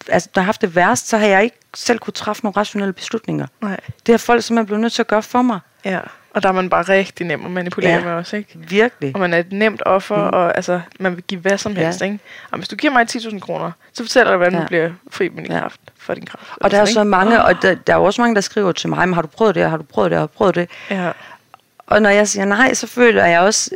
[0.07, 2.57] altså når jeg har haft det værst, så har jeg ikke selv kunne træffe nogle
[2.57, 3.47] rationelle beslutninger.
[3.61, 3.79] Nej.
[4.05, 5.59] Det har folk simpelthen blevet nødt til at gøre for mig.
[5.85, 5.99] Ja.
[6.33, 7.97] Og der er man bare rigtig nem at manipulere Ja.
[7.97, 8.03] ja.
[8.03, 8.49] med også, ikke?
[8.55, 9.11] Virkelig.
[9.15, 10.29] Og man er et nemt offer, mm.
[10.33, 11.83] og altså, man vil give hvad som Ja.
[11.83, 12.19] helst, ikke?
[12.51, 14.59] Og hvis du giver mig 10.000 kroner, så fortæller jeg, hvordan Ja.
[14.61, 15.59] du bliver fri med din Ja.
[15.59, 16.43] kraft, for din kraft.
[16.61, 17.09] Og der er så ikke?
[17.09, 19.55] mange, og der, der er også mange, der skriver til mig, men har du prøvet
[19.55, 20.69] det, har du prøvet det, har du prøvet det?
[20.89, 21.11] Ja.
[21.87, 23.71] Og når jeg siger nej, så føler jeg også...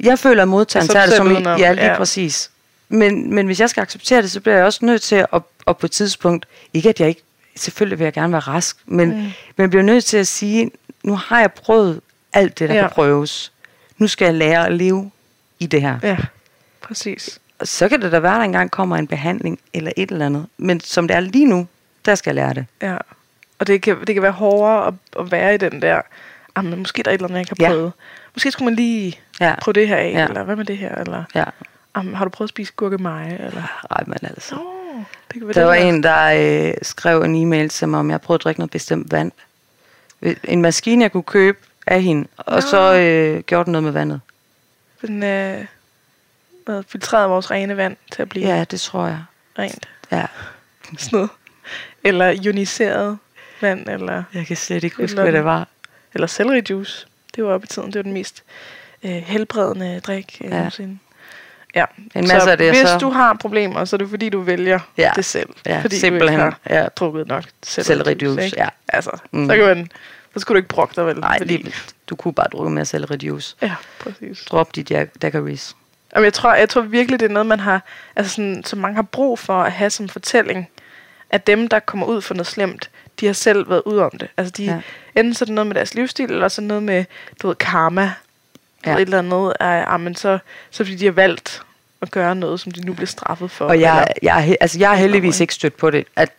[0.00, 1.26] Jeg føler, at modtageren er tager det som...
[1.26, 1.60] udenom.
[1.60, 1.96] Ja, lige Ja.
[1.96, 2.50] præcis.
[2.88, 5.76] Men, men hvis jeg skal acceptere det, så bliver jeg også nødt til at, at
[5.76, 6.46] på et tidspunkt...
[6.74, 7.22] Ikke at jeg ikke...
[7.56, 9.14] Selvfølgelig vil jeg gerne være rask, men, mm.
[9.16, 10.70] men jeg bliver nødt til at sige,
[11.02, 12.00] nu har jeg prøvet
[12.32, 12.74] alt det, der.
[12.74, 12.80] Ja.
[12.80, 13.52] kan prøves.
[13.98, 15.10] Nu skal jeg lære at leve
[15.58, 15.98] i det her.
[16.02, 16.16] Ja,
[16.80, 17.38] præcis.
[17.58, 20.26] Og så kan det da være, at der engang kommer en behandling eller et eller
[20.26, 20.46] andet.
[20.58, 21.66] Men som det er lige nu,
[22.04, 22.66] der skal jeg lære det.
[22.82, 22.96] Ja.
[23.58, 26.00] Og det kan, det kan være hårdere at, at være i den der,
[26.56, 27.76] ah, men måske der er et eller andet, jeg har Ja.
[27.76, 27.92] prøvet.
[28.34, 29.54] Måske skulle man lige Ja.
[29.60, 30.26] prøve det her af, Ja.
[30.28, 31.44] eller hvad med det her, eller Ja.
[31.94, 33.82] ah, har du prøvet at spise gurkemeje, eller...
[33.90, 34.54] Ej, men altså.
[34.54, 38.10] Oh, det kan være Der var en, der øh, skrev en e-mail til mig, om
[38.10, 39.32] jeg prøvede at drikke noget bestemt vand.
[40.44, 42.60] En maskine, jeg kunne købe af hende, og Nå.
[42.60, 44.20] så øh, gjorde den noget med vandet.
[45.00, 45.64] Den øh,
[46.64, 49.18] hvad, filtrerede vores rene vand til at blive Ja, det tror jeg.
[49.58, 49.88] rent.
[50.12, 50.26] Ja.
[50.98, 51.30] Sådan noget.
[52.04, 53.18] Eller ioniseret
[53.60, 55.68] vand, eller, Jeg kan slet ikke huske, hvad det var.
[56.16, 57.06] Eller celeryjuice.
[57.36, 57.86] Det var op i tiden.
[57.88, 58.42] Det var den mest
[59.02, 60.56] øh, helbredende drik øh, Ja.
[60.56, 60.98] nogensinde.
[61.74, 61.84] Ja.
[62.14, 64.40] En masse så af det, hvis så- du har problemer, så er det fordi, du
[64.40, 65.10] vælger Ja.
[65.16, 65.48] det selv.
[65.66, 66.40] Ja, fordi simpelthen.
[66.40, 66.88] du ikke har Ja.
[66.96, 68.56] drukket nok Celeryjuice, ikke?
[68.56, 68.68] ja.
[68.88, 69.48] Altså, Mm.
[69.48, 69.90] så kan man...
[70.34, 71.16] Så skulle du ikke brokke dig vel?
[71.20, 71.74] Nej, fordi, fordi...
[72.06, 73.56] du kunne bare drukke mere celeryjuice.
[73.62, 74.44] Ja, præcis.
[74.50, 75.76] Drop dit daiquiris.
[76.14, 77.82] Jamen, jeg tror, jeg tror virkelig, det er noget, man har,
[78.16, 80.68] altså sådan, som mange har brug for at have som fortælling,
[81.30, 84.28] at dem, der kommer ud for noget slemt, de har selv været ud om det.
[84.36, 84.80] Altså, de, Ja.
[85.14, 87.04] enten så er det noget med deres livsstil, eller så noget med,
[87.42, 88.02] du ved, karma.
[88.86, 88.90] Ja.
[88.90, 88.96] Ja.
[88.96, 90.38] Et eller andet, er, ah, men så,
[90.70, 91.62] så fordi de har valgt
[92.02, 93.64] at gøre noget, som de nu bliver straffet for.
[93.66, 96.06] Og jeg, eller- jeg, er altså, jeg er heldigvis ikke stødt på det.
[96.16, 96.30] At,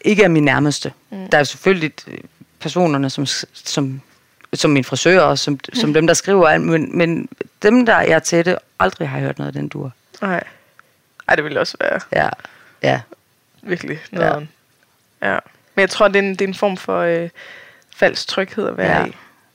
[0.00, 0.92] ikke af min nærmeste.
[1.10, 1.28] Mm.
[1.30, 2.18] Der er selvfølgelig øh,
[2.60, 4.00] personerne, som, som,
[4.54, 5.74] som min frisør, og som, mm.
[5.80, 7.28] som dem, der skriver alt, men, men
[7.62, 9.92] dem, der er tætte, aldrig har jeg hørt noget af den dur.
[10.20, 10.44] Nej.
[11.28, 12.28] Ej, det ville også være Ja,
[12.82, 13.00] ja.
[13.62, 14.48] virkelig noget.
[15.22, 15.32] Ja.
[15.32, 15.38] ja.
[15.74, 17.28] Men jeg tror, det er en, det er en form for øh,
[17.96, 19.06] falsk tryghed at være Ja.
[19.06, 19.12] i.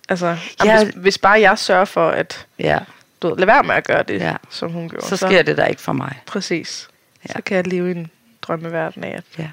[0.09, 0.83] Altså, Ja.
[0.83, 2.79] hvis, hvis bare jeg sørger for, at ja.
[3.21, 4.35] du ved, lad være med at gøre det, Ja.
[4.49, 5.05] som hun gjorde.
[5.05, 6.21] Så sker det der ikke for mig.
[6.25, 6.87] Præcis.
[7.29, 7.33] Ja.
[7.33, 9.49] Så kan jeg leve i en drømmeverden af, at Ja.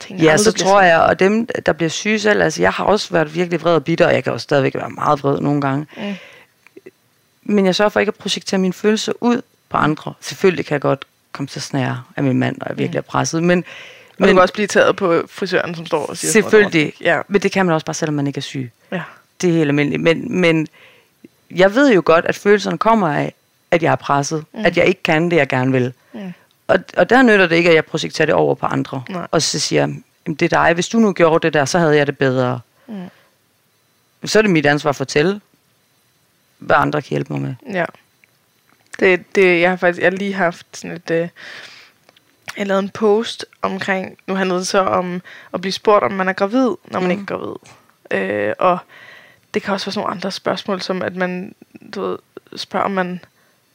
[0.00, 3.08] ting Ja, så tror jeg, og dem, der bliver syge selv, altså jeg har også
[3.12, 5.86] været virkelig vred og bitter, og jeg kan også stadigvæk være meget vred nogle gange.
[5.96, 6.14] Mm.
[7.42, 10.12] Men jeg sørger for ikke at projektere mine følelser ud på andre.
[10.20, 13.02] Selvfølgelig kan jeg godt komme til at snære af min mand, og jeg virkelig er
[13.02, 13.64] presset, men,
[14.20, 17.20] Og du kan også blive taget på frisøren, som står og siger sådan selvfølgelig, Ja,
[17.28, 18.70] men det kan man også bare, selvom man ikke er syg.
[18.92, 19.02] ja.
[19.40, 20.02] Det er helt almindeligt.
[20.02, 20.68] Men, men
[21.50, 23.34] jeg ved jo godt, at følelserne kommer af,
[23.70, 24.64] at jeg er presset, mm.
[24.64, 25.92] at jeg ikke kan det, jeg gerne vil.
[26.12, 26.32] Mm.
[26.68, 29.02] Og, og der nytter det ikke, at jeg projekterer det over på andre.
[29.08, 29.26] Nej.
[29.30, 29.88] Og så siger jeg,
[30.26, 30.74] "Jamen, det er dig.
[30.74, 32.60] Hvis du nu gjorde det der, så havde jeg det bedre.
[32.86, 33.08] Mm.
[34.24, 35.40] Så er det mit ansvar at fortælle,
[36.58, 37.54] hvad andre kan hjælpe mig med.
[37.74, 37.84] Ja.
[39.00, 41.10] Det, det, jeg har faktisk jeg har lige haft sådan et...
[41.10, 41.28] Øh,
[42.60, 44.18] jeg lavede en post omkring...
[44.26, 45.22] Nu handlede det så om
[45.54, 47.10] at blive spurgt, om man er gravid, når man Mhm.
[47.10, 47.54] ikke er gravid.
[48.10, 48.78] Øh, og
[49.54, 51.54] det kan også være sådan nogle andre spørgsmål, som at man
[51.94, 52.18] du ved,
[52.56, 53.20] spørger, om man...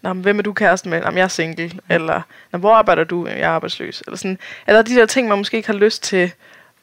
[0.01, 1.03] Nå, hvem er du kæresten med?
[1.03, 1.71] Om jeg er single.
[1.89, 2.21] Eller,
[2.51, 3.27] Nå, hvor arbejder du?
[3.27, 4.03] Jeg er arbejdsløs.
[4.07, 4.37] Eller, sådan.
[4.67, 6.31] eller de der ting, man måske ikke har lyst til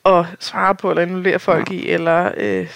[0.04, 2.68] at svare på, eller involvere folk i, eller øh, et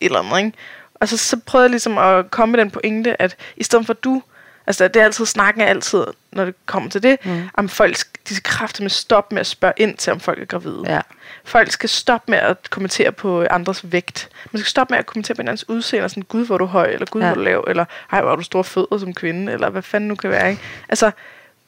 [0.00, 0.52] eller andet, ikke?
[0.94, 3.92] Og så, så prøvede jeg ligesom at komme med den pointe, at i stedet for
[3.92, 4.22] du,
[4.66, 7.42] altså det er altid snakken er altid, når det kommer til det, Mm.
[7.54, 7.96] om folk,
[8.28, 10.82] de skal kræfte med stoppe med at spørge ind til, om folk er gravide.
[10.86, 11.00] Ja.
[11.44, 14.28] Folk skal stoppe med at kommentere på andres vægt.
[14.52, 16.86] Man skal stoppe med at kommentere på hinandens udseende, sådan, gud, hvor er du høj,
[16.86, 17.26] eller gud, Ja.
[17.26, 17.32] ja.
[17.34, 19.82] hvor er du lav, eller ej, hvor har du store fødder som kvinde, eller hvad
[19.82, 20.62] fanden nu kan være, ikke?
[20.88, 21.10] Altså,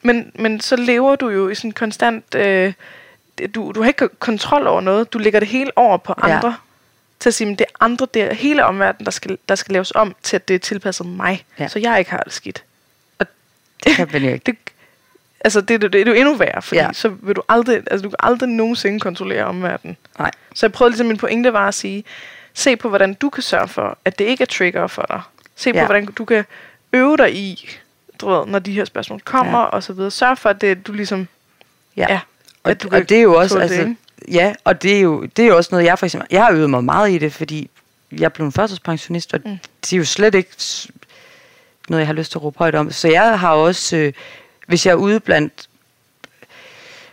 [0.01, 2.73] men, men så lever du jo i sådan konstant, øh,
[3.55, 6.35] du, du har ikke kontrol over noget, du lægger det hele over på Ja.
[6.35, 6.55] andre,
[7.19, 9.73] til at sige, at det er andre, det er hele omverdenen, der skal, der skal
[9.73, 11.63] laves om til, at det er tilpasset mig, Ja.
[11.63, 11.67] ja.
[11.69, 12.63] så jeg ikke har det skidt.
[13.85, 14.43] Det kan man jo ikke.
[14.51, 14.57] Det,
[15.47, 16.89] altså, det, det, det er jo endnu værre, fordi Ja.
[16.93, 19.97] så vil du aldrig, altså, du kan aldrig nogensinde kontrollere omverdenen.
[20.19, 20.31] Nej.
[20.55, 22.03] Så jeg prøvede ligesom, min pointe var at sige,
[22.53, 25.21] se på, hvordan du kan sørge for, at det ikke er trigger for dig.
[25.55, 25.85] Se på, Ja.
[25.85, 26.45] hvordan du kan
[26.93, 27.69] øve dig i,
[28.21, 29.65] du ved, når de her spørgsmål kommer, Ja.
[29.65, 30.11] og så videre.
[30.11, 31.27] Sørg for, at det, du ligesom,
[31.97, 32.05] Ja.
[32.09, 32.19] ja,
[32.63, 33.95] Og, at du og det er jo også, det, altså,
[34.31, 36.51] ja, og det er jo, det er jo også noget, jeg for eksempel, jeg har
[36.51, 37.69] øvet mig meget i det, fordi
[38.11, 39.57] jeg blev en førtidspensionist, og mm.
[39.81, 40.49] Det er jo slet ikke
[41.89, 42.91] noget, jeg har lyst til at råbe højt om.
[42.91, 44.13] Så jeg har også, øh,
[44.67, 45.69] hvis jeg er ude blandt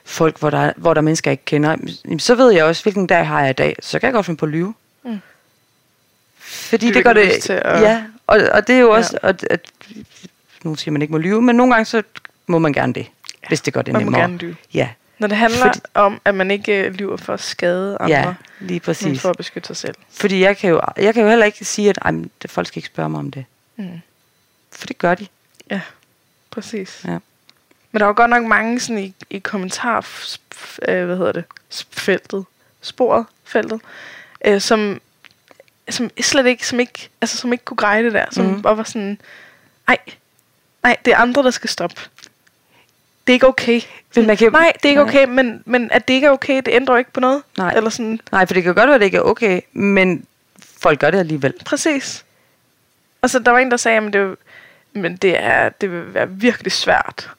[0.05, 1.77] folk, hvor der, hvor der er mennesker, jeg ikke kender,
[2.19, 3.77] så ved jeg også, hvilken dag har jeg i dag.
[3.81, 4.75] Så kan jeg godt finde på at lyve.
[5.05, 5.21] Mm.
[6.39, 8.97] Fordi Det det, gør det, til at- ja, og, og det er jo Ja.
[8.97, 9.61] også, at, at,
[10.63, 12.03] nogen siger, man ikke må lyve, men nogle gange så
[12.47, 13.01] må man gerne det,
[13.43, 14.21] ja, hvis det gør det man må nemmere.
[14.21, 14.57] gerne lyve.
[14.75, 18.17] Ja, Når det handler Fordi- om, at man ikke øh, lyver for at skade andre,
[18.19, 19.21] ja, lige men præcis.
[19.23, 19.95] for at beskytte sig selv.
[20.11, 22.79] Fordi jeg kan jo, jeg kan jo heller ikke sige, at ej, men folk skal
[22.79, 23.45] ikke spørge mig om det.
[23.77, 24.01] Mm.
[24.83, 25.27] For det gør de.
[25.71, 25.81] Ja,
[26.51, 27.01] præcis.
[27.05, 27.19] Ja.
[27.93, 30.07] Men der var godt nok mange sådan i, i kommentar,
[30.89, 31.45] øh, hvad hedder det,
[31.91, 32.45] feltet,
[32.81, 33.81] sporet, feltet,
[34.45, 35.01] øh, som,
[35.91, 38.63] som slet ikke, som ikke, altså som ikke kunne greje det der, som mm.
[38.63, 39.19] bare var sådan,
[39.89, 39.99] nej,
[40.83, 41.97] nej, det er andre, der skal stoppe.
[43.27, 43.81] Det er ikke okay.
[44.17, 46.57] Men man kan- nej, det er ikke okay, men, men at det ikke er okay,
[46.57, 47.43] det ændrer ikke på noget.
[47.59, 47.73] Nej.
[47.77, 50.27] Eller sådan, Nej, for det kan godt være, at det ikke er okay, men
[50.61, 51.55] folk gør det alligevel.
[51.65, 52.25] Præcis.
[53.21, 54.37] Og så der var en, der sagde, at det, jo-
[54.93, 57.31] men det, er, det vil være virkelig svært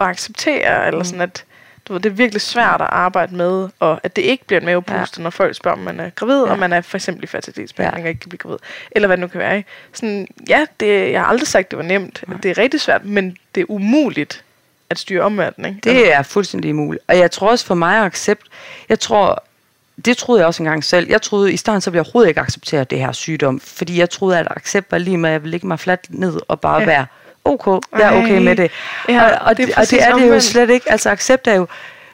[0.00, 1.04] at acceptere, eller Mm.
[1.04, 1.44] sådan at
[1.88, 4.66] du ved, det er virkelig svært at arbejde med, og at det ikke bliver en
[4.66, 5.22] mavepuster, ja.
[5.22, 6.44] når folk spørger, om man er gravid, ja.
[6.46, 6.50] Ja.
[6.52, 8.06] og man er for eksempel i fertilitetsbehandling Ja.
[8.06, 8.58] og ikke kan blive gravid,
[8.90, 9.56] eller hvad det nu kan være.
[9.56, 9.68] Ikke?
[9.92, 12.24] Sådan, ja, det, jeg har aldrig sagt, det var nemt.
[12.28, 12.38] Nej.
[12.42, 14.44] Det er rigtig svært, men det er umuligt
[14.90, 15.68] at styre omverdenen.
[15.74, 15.90] Ikke?
[15.90, 17.04] Det er fuldstændig umuligt.
[17.08, 18.42] Og jeg tror også for mig at accept,
[18.88, 19.44] jeg tror,
[20.04, 21.08] det troede jeg også engang selv.
[21.08, 24.10] Jeg troede, i starten så ville jeg overhovedet ikke acceptere det her sygdom, fordi jeg
[24.10, 26.74] troede, at accept var lige med, at jeg ville lægge mig fladt ned og bare
[26.74, 26.80] Ja.
[26.80, 26.86] ja.
[26.86, 27.06] være
[27.44, 28.70] ok, jeg er okay med det.
[29.08, 30.90] Ja, og, og, det det, og det er det jo slet ikke.
[30.92, 31.66] Altså accept er jo,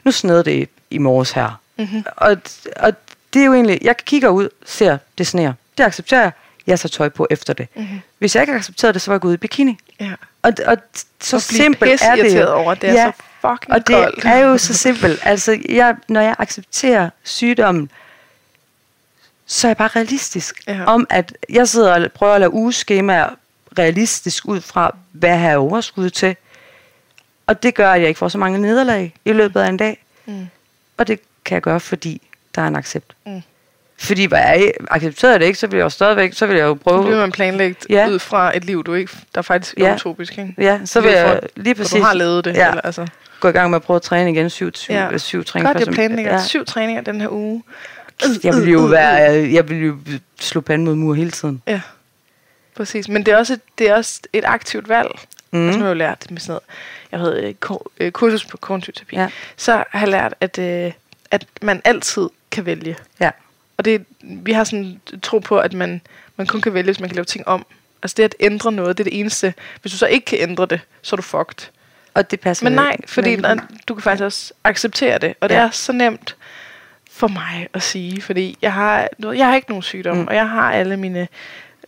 [0.03, 1.59] nu snede det i, i morges her.
[1.77, 2.03] Mhm.
[2.17, 2.37] Og,
[2.75, 2.93] og
[3.33, 5.53] det er jo egentlig, jeg kigger ud, ser, det sneer.
[5.77, 6.31] Det accepterer jeg.
[6.67, 7.67] Jeg tager tøj på efter det.
[7.75, 7.87] Mhm.
[8.19, 9.77] Hvis jeg ikke accepterede det, så var jeg gået i bikini.
[9.99, 10.11] Ja.
[10.41, 10.77] Og, og
[11.21, 14.25] så Og simpelt er det over, det er så fucking og det koldt.
[14.25, 15.19] er jo så simpelt.
[15.23, 17.91] Altså, jeg, når jeg accepterer sygdommen,
[19.45, 20.61] så er jeg bare realistisk.
[20.67, 20.83] Ja.
[20.85, 23.29] Om at jeg sidder og prøver at lave ugeskemaer
[23.79, 26.35] realistisk ud fra, hvad jeg har overskud til.
[27.47, 30.03] Og det gør, at jeg ikke får så mange nederlag i løbet af en dag.
[30.25, 30.47] Mm.
[30.97, 32.21] Og det kan jeg gøre, fordi
[32.55, 33.13] der er en accept.
[33.25, 33.41] Mm.
[33.97, 36.69] Fordi hvad jeg accepterede det ikke, så ville jeg jo stadigvæk, så ville jeg jo
[36.73, 37.03] Nu prøve...
[37.03, 38.07] bliver man planlægt Ja.
[38.09, 39.93] ud fra et liv, du ikke, der faktisk er Ja.
[39.95, 40.53] utopisk, ikke?
[40.57, 42.55] Ja, så vil jeg lige præcis du har levet det.
[42.55, 42.67] Ja.
[42.69, 43.07] Eller, altså.
[43.39, 44.49] Gå i gang med at prøve at træne igen.
[44.49, 45.09] Syv, syv, Ja.
[45.11, 45.17] ja.
[45.17, 45.79] syv Godt, træninger.
[45.79, 46.43] jeg planlægger ja.
[46.43, 47.63] syv træninger den her uge.
[48.43, 49.15] Jeg vil jo være,
[49.53, 49.97] jeg vil jo
[50.39, 51.61] slå panden mod mur hele tiden.
[51.67, 51.81] Ja,
[52.75, 53.07] præcis.
[53.09, 55.09] Men det er også et, det er også et aktivt valg.
[55.51, 55.65] Mm.
[55.65, 56.63] Altså, nu har jeg jo lært med sådan noget.
[57.11, 58.93] Jeg havde øh, øh, kursus på kognitiv.
[59.11, 59.29] Ja.
[59.57, 60.91] Så har jeg lært, at, øh,
[61.31, 62.95] at man altid kan vælge.
[63.19, 63.29] Ja.
[63.77, 66.01] Og det, vi har sådan tro på, at man,
[66.37, 67.65] man kun kan vælge, hvis man kan lave ting om.
[68.03, 69.53] Altså det at ændre noget, det er det eneste.
[69.81, 71.67] Hvis du så ikke kan ændre det, så er du fucked.
[72.13, 73.55] Og det passer Men nej, fordi der,
[73.87, 75.33] du kan faktisk også acceptere det.
[75.41, 75.61] Og det Ja.
[75.61, 76.35] er så nemt
[77.11, 80.27] for mig at sige, fordi jeg har, jeg har ikke nogen sygdom, mm.
[80.27, 81.27] Og jeg har alle mine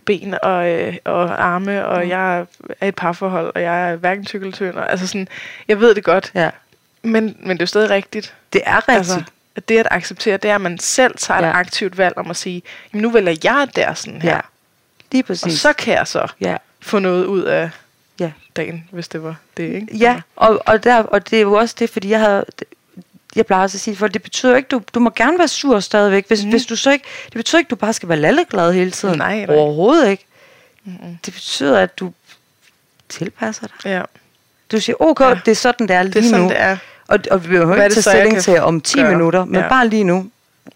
[0.06, 2.10] ben og, øh, og arme, og mm.
[2.10, 2.46] jeg er
[2.86, 4.76] i et parforhold, og jeg er hverken tyk eller tynd.
[4.76, 5.28] og- Altså sådan,
[5.68, 6.50] jeg ved det godt, Ja,
[7.04, 8.34] men, men det er jo stadig rigtigt.
[8.54, 8.98] det er rigtigt.
[8.98, 9.24] Altså,
[9.56, 11.50] at det at acceptere, det er, at man selv tager ja.
[11.50, 12.62] et aktivt valg om at sige,
[12.94, 14.40] jamen nu vælger jeg der sådan her, ja,
[15.12, 15.62] lige og præcis.
[15.62, 17.70] så kan jeg så ja, få noget ud af.
[18.56, 19.88] Dagen, hvis det var det, ikke?
[19.98, 22.46] Ja, og, og, der, og det er jo også det, fordi jeg havde...
[23.36, 25.80] Jeg plejer også at sige, for det betyder ikke, du, du må gerne være sur
[25.80, 26.50] stadigvæk, hvis, mm.
[26.50, 29.18] hvis du så ikke, det betyder ikke, du bare skal være lalleglad hele tiden.
[29.18, 29.56] Nej, nej.
[29.56, 30.26] Overhovedet ikke.
[30.84, 31.18] Mm-mm.
[31.26, 32.14] Det betyder, at du
[33.10, 33.92] tilpasser dig.
[33.92, 34.02] Ja,
[34.72, 35.40] Du siger, okay, Ja.
[35.46, 36.50] det er sådan, det er lige det er sådan, nu.
[36.50, 36.78] det er.
[37.08, 39.12] Og, og vi behøver er ikke tage stilling til om 10 gøre?
[39.12, 39.70] minutter, men Ja.
[39.70, 40.30] bare lige nu,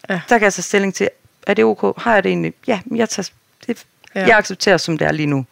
[0.09, 0.21] Ja.
[0.29, 1.09] der kan jeg tage stilling til,
[1.47, 2.01] er det ok?
[2.01, 2.53] Har jeg det egentlig?
[2.67, 3.29] Ja, jeg, tager,
[3.67, 3.83] det,
[4.15, 4.27] ja.
[4.27, 5.45] jeg accepterer, som det er lige nu.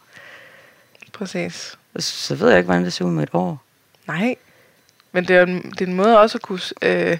[1.12, 1.74] Præcis.
[1.98, 3.62] Så, ved jeg ikke, hvordan det ser ud med et år.
[4.06, 4.36] Nej.
[5.12, 6.60] Men det er, en, det er en måde også at kunne...
[6.82, 7.18] Øh,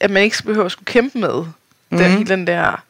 [0.00, 1.34] at man ikke behøver at skulle kæmpe med
[1.90, 1.98] mm.
[1.98, 2.16] den, Mhm.
[2.18, 2.82] hele den der...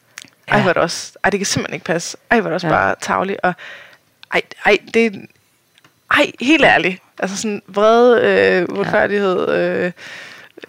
[0.47, 1.11] Ej, hvor det også...
[1.23, 2.17] Ej, det kan simpelthen ikke passe.
[2.29, 2.73] Ej, hvor er det også ja.
[2.73, 3.39] Bare tavligt.
[3.43, 3.53] Og
[4.33, 5.25] ej, ej, det.
[6.11, 7.01] Ej, helt ærligt.
[7.19, 9.49] Altså sådan vrede, øh, uretfærdighed...
[9.49, 9.91] Øh,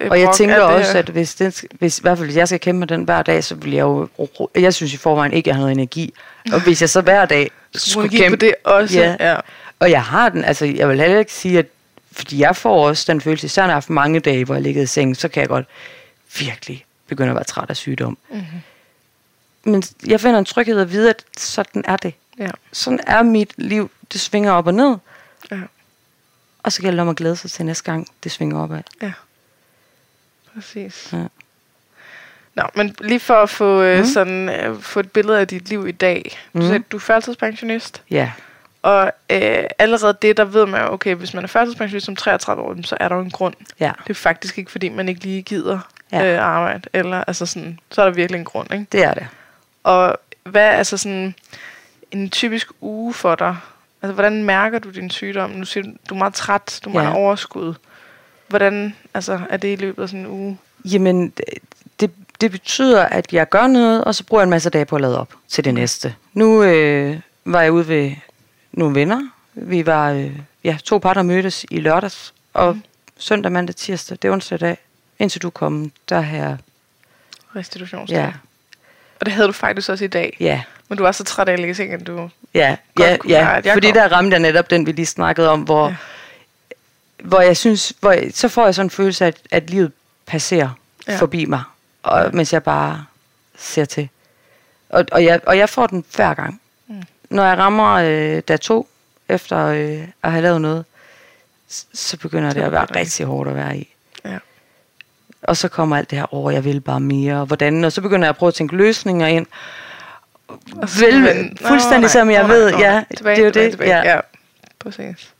[0.00, 2.60] øh, Og jeg tænker også, at hvis, den, hvis, i hvert fald hvis jeg skal
[2.60, 4.08] kæmpe med den hver dag, så vil jeg jo...
[4.54, 6.14] Jeg synes i forvejen ikke, jeg har noget energi.
[6.52, 8.46] Og hvis jeg så hver dag skulle kigge på kæmpe...
[8.46, 8.98] det også.
[9.00, 9.16] Ja.
[9.20, 9.36] ja.
[9.78, 11.66] Og jeg har den, altså jeg vil heller ikke sige, at...
[12.12, 14.62] Fordi jeg får også den følelse, især når jeg har haft mange dage, hvor jeg
[14.62, 15.66] ligger i sengen, så kan jeg godt
[16.38, 18.18] virkelig begynde at være træt af sygdom.
[18.30, 18.42] Mhm.
[19.64, 22.14] Men jeg finder en tryghed at vide, at sådan er det.
[22.38, 22.50] ja.
[22.72, 23.90] Sådan er mit liv.
[24.12, 24.96] Det svinger op og ned.
[25.50, 25.60] Ja.
[26.62, 28.82] Og så gælder det om at glæde sig til næste gang, det svinger opad.
[29.02, 29.12] Ja.
[30.54, 31.08] Præcis.
[31.12, 31.24] Ja.
[32.54, 34.04] Nå, men lige for at få, øh, Mm.
[34.06, 36.38] sådan, øh, få et billede af dit liv i dag.
[36.54, 36.66] Du Mm.
[36.66, 38.02] sagde, du er førtidspensionist.
[38.10, 38.32] Ja,
[38.82, 42.62] Og øh, allerede det, der ved man jo, okay, hvis man er førtidspensionist som 33
[42.62, 43.54] år, så er der jo en grund.
[43.80, 45.78] ja, Det er faktisk ikke, fordi man ikke lige gider
[46.12, 46.34] Ja.
[46.34, 46.82] øh, arbejde.
[46.92, 48.86] Eller, altså sådan, så er der virkelig en grund, ikke?
[48.92, 49.26] det er det.
[49.84, 51.34] Og hvad er altså sådan
[52.10, 53.56] en typisk uge for dig?
[54.02, 55.50] Altså, hvordan mærker du din sygdom?
[55.50, 57.16] Nu siger du, du er meget træt, du mangler Ja.
[57.18, 57.74] overskud.
[58.48, 60.58] Hvordan altså, er det i løbet af sådan en uge?
[60.84, 61.32] Jamen,
[62.00, 62.10] det,
[62.40, 65.02] det betyder, at jeg gør noget, og så bruger jeg en masse dage på at
[65.02, 66.14] lade op til det næste.
[66.34, 68.10] Nu øh, var jeg ude ved
[68.72, 69.28] nogle venner.
[69.54, 72.82] Vi var øh, ja, to par, der mødtes i lørdags, og Mhm.
[73.18, 74.78] søndag, mandag, tirsdag, det er onsdag dag,
[75.18, 76.56] indtil du kom, der her,
[77.56, 78.16] Restitutionsdag.
[78.18, 78.32] ja,
[79.20, 80.36] Og det havde du faktisk også i dag.
[80.40, 82.30] ja, Men du var så træt af at ligge i sengen, at du...
[82.54, 83.94] ja, Godt ja, kunne ja, jeg fordi kom.
[83.94, 85.94] der ramte jeg netop den, vi lige snakkede om, hvor, Ja.
[87.24, 89.92] hvor jeg synes, hvor jeg, så får jeg sådan en følelse af, at, at livet
[90.26, 90.70] passerer
[91.08, 91.16] ja.
[91.16, 91.62] forbi mig,
[92.02, 93.04] og, mens jeg bare
[93.58, 94.08] ser til.
[94.88, 96.60] Og, og, jeg, og jeg får den hver gang.
[97.30, 98.88] Når jeg rammer øh, dag to,
[99.28, 100.84] efter øh, at have lavet noget,
[101.94, 102.96] så begynder det at være det.
[102.96, 103.94] rigtig hårdt at være i.
[104.24, 104.38] Ja.
[105.42, 108.00] Og så kommer alt det her over, jeg vil bare mere, og hvordan, og så
[108.00, 109.46] begynder jeg at prøve at tænke løsninger ind.
[111.00, 113.02] Vel, man- Nå, fuldstændig nej, som jeg nej, ved, ja.
[113.16, 113.96] Tilbage, det er jo tilbage, det, Tilbage.
[113.96, 114.14] ja.
[114.14, 114.20] ja.
[114.78, 115.30] Præcis.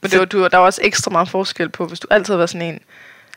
[0.00, 2.50] Men det var, du, der var også ekstra meget forskel på, hvis du altid været
[2.50, 2.80] sådan en,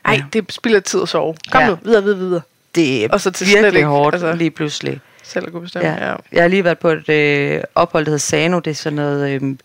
[0.05, 0.23] ej, Ja.
[0.33, 1.35] det spilder tid at sove.
[1.51, 1.67] Kom Ja.
[1.67, 2.41] nu, videre, videre, videre.
[2.75, 4.99] Det er Og så til slet virkelig ikke, hårdt altså- lige pludselig.
[5.27, 5.89] Selv at kunne bestemme.
[5.89, 6.09] Ja.
[6.09, 6.15] Ja.
[6.31, 8.59] Jeg har lige været på et øh, ophold, der hedder Sano.
[8.59, 9.55] Det er sådan noget øh,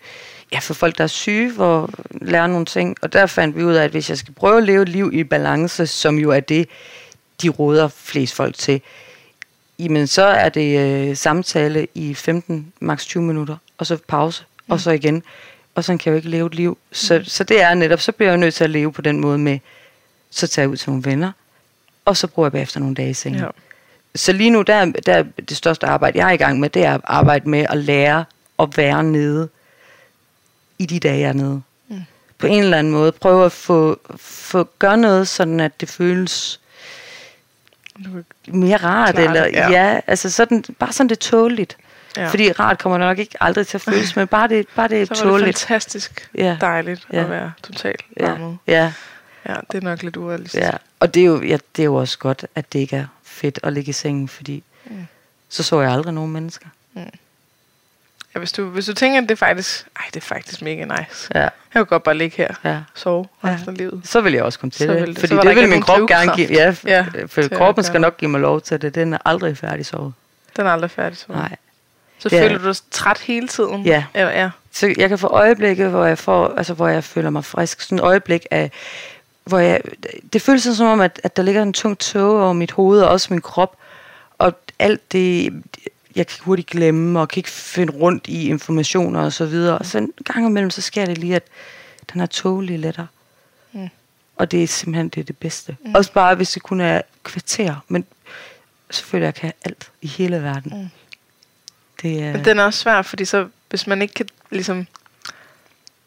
[0.53, 2.97] ja, for folk, der er syge, hvor lære nogle ting.
[3.03, 5.11] Og der fandt vi ud af, at hvis jeg skal prøve at leve et liv
[5.13, 6.69] i balance, som jo er det,
[7.43, 8.81] de råder flest folk til,
[9.79, 14.73] jamen så er det øh, samtale i 15, maks 20 minutter, og så pause, mm.
[14.73, 15.23] og så igen.
[15.75, 16.79] Og sådan kan jeg jo ikke leve et liv.
[16.93, 17.25] Så, mm.
[17.25, 19.59] så det er netop, så bliver jeg nødt til at leve på den måde med,
[20.31, 21.33] så tager jeg ud til nogle venner,
[22.05, 23.41] og så bruger jeg bagefter nogle dage i sengen.
[23.41, 23.49] Ja.
[24.15, 26.71] Så lige nu, der, er- der er det største arbejde, jeg er i gang med,
[26.71, 28.25] det er at arbejde med at lære
[28.59, 29.49] at være nede
[30.79, 31.63] i de dage, jeg er nede.
[31.89, 32.03] Mm.
[32.39, 33.13] På en eller anden måde.
[33.13, 36.61] Prøve at få, få gøre noget, sådan at det føles
[38.49, 39.15] mere rart.
[39.15, 39.71] Klart, eller, ja.
[39.71, 40.01] ja.
[40.07, 41.77] altså sådan, bare sådan det tåligt.
[42.17, 42.29] Ja.
[42.29, 45.15] Fordi rart kommer nok ikke aldrig til at føles, men bare det, bare det er
[45.15, 45.59] så var det tåligt.
[45.59, 46.57] fantastisk Ja.
[46.61, 47.25] dejligt at Ja.
[47.25, 48.59] være totalt Ja, varmet.
[48.67, 48.93] ja,
[49.49, 50.63] Ja, det er nok lidt urealistisk.
[50.65, 50.71] ja.
[51.01, 53.61] Og det er, jo, ja, det er jo også godt, at det ikke er fedt
[53.63, 55.07] at ligge i sengen, fordi Mm.
[55.49, 56.67] Så så jeg aldrig nogen mennesker.
[58.35, 60.85] Ja, hvis, du, hvis du tænker, at det er faktisk, ej, det er faktisk mega
[60.85, 61.29] nice.
[61.35, 61.41] Ja.
[61.41, 62.81] Jeg kan godt bare ligge her ja.
[62.95, 63.49] sove Ja.
[63.49, 64.01] resten af livet.
[64.05, 65.09] Så vil jeg også komme til Så det.
[65.09, 66.49] det- Fordi så det vil min krop gerne give.
[66.51, 66.75] Ja.
[66.87, 68.95] Ja, ja, for kroppen skal nok give mig lov til det.
[68.95, 70.13] Den er aldrig færdig sovet.
[70.57, 71.19] Den er aldrig færdig.
[71.19, 71.57] Så, Nej.
[72.19, 73.83] så er- føler du dig træt hele tiden?
[73.87, 74.05] Ja.
[74.15, 74.51] Eller, ja.
[74.73, 77.81] Så jeg kan få øjeblikke, hvor jeg, får, altså, hvor jeg føler mig frisk.
[77.81, 78.71] Sådan et øjeblik af,
[79.45, 79.81] hvor jeg,
[80.33, 83.03] det føles sådan som om, at, at der ligger en tung tåge over mit hoved
[83.03, 83.77] og også min krop.
[84.39, 85.63] Og alt det,
[86.17, 89.79] jeg kan hurtigt glemme og kan ikke finde rundt i informationer og så videre.
[89.79, 91.43] Og så en gang imellem, så sker det lige, at
[92.13, 93.07] den her tåge lige letter.
[93.73, 93.89] Mm.
[94.37, 95.77] Og det er simpelthen det, er det bedste.
[95.85, 95.95] Mm.
[95.95, 97.85] Også bare, hvis det kun er kvarter.
[97.89, 98.05] Men
[98.91, 100.83] selvfølgelig, jeg kan alt i hele verden.
[100.83, 100.89] Mm.
[102.03, 102.33] Det er...
[102.33, 104.87] Men den er også svær, fordi så, hvis man ikke kan, ligesom...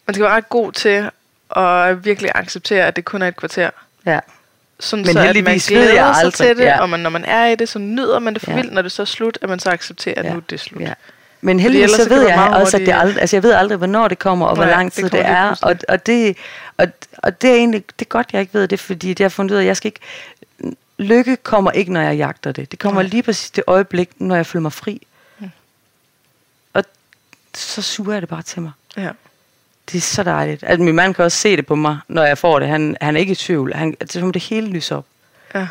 [0.08, 1.10] Man skal være ret god til
[1.56, 3.70] at virkelig acceptere, at det kun er et kvarter.
[4.06, 4.20] ja.
[4.80, 6.82] Sådan Men så, at man glæder jeg sig aldrig, til det, ja.
[6.82, 8.56] og man, når man er i det, så nyder man det for Ja.
[8.58, 8.74] vildt.
[8.74, 10.32] Når det så er slut, at man så accepterer, at Ja.
[10.32, 10.82] nu er det slut.
[10.82, 10.94] Ja.
[11.42, 14.20] Men heldigvis så ved jeg også, at det aldrig, altså jeg ved aldrig, hvornår det
[14.20, 15.56] kommer, og hvor Nej, lang det tid det, lige er.
[15.62, 16.38] Og, og, det,
[16.78, 16.88] og,
[17.18, 19.52] og det er egentlig det er godt, jeg ikke ved det, fordi det har fundet
[19.52, 20.00] ud af, at jeg skal ikke...
[20.98, 22.72] Lykke kommer ikke, når jeg jagter det.
[22.72, 23.10] Det kommer Nej.
[23.10, 25.08] lige præcis det øjeblik, når jeg føler mig fri.
[25.40, 25.52] Mm.
[26.74, 26.84] Og
[27.56, 28.72] så suger jeg det bare til mig.
[28.98, 29.10] Ja.
[29.92, 30.64] Det er så dejligt.
[30.64, 32.68] Altså, min mand kan også se det på mig, når jeg får det.
[32.70, 33.74] Han, han er ikke i tvivl.
[33.74, 35.06] Han, det er som om det hele lyser op.
[35.56, 35.68] Ja.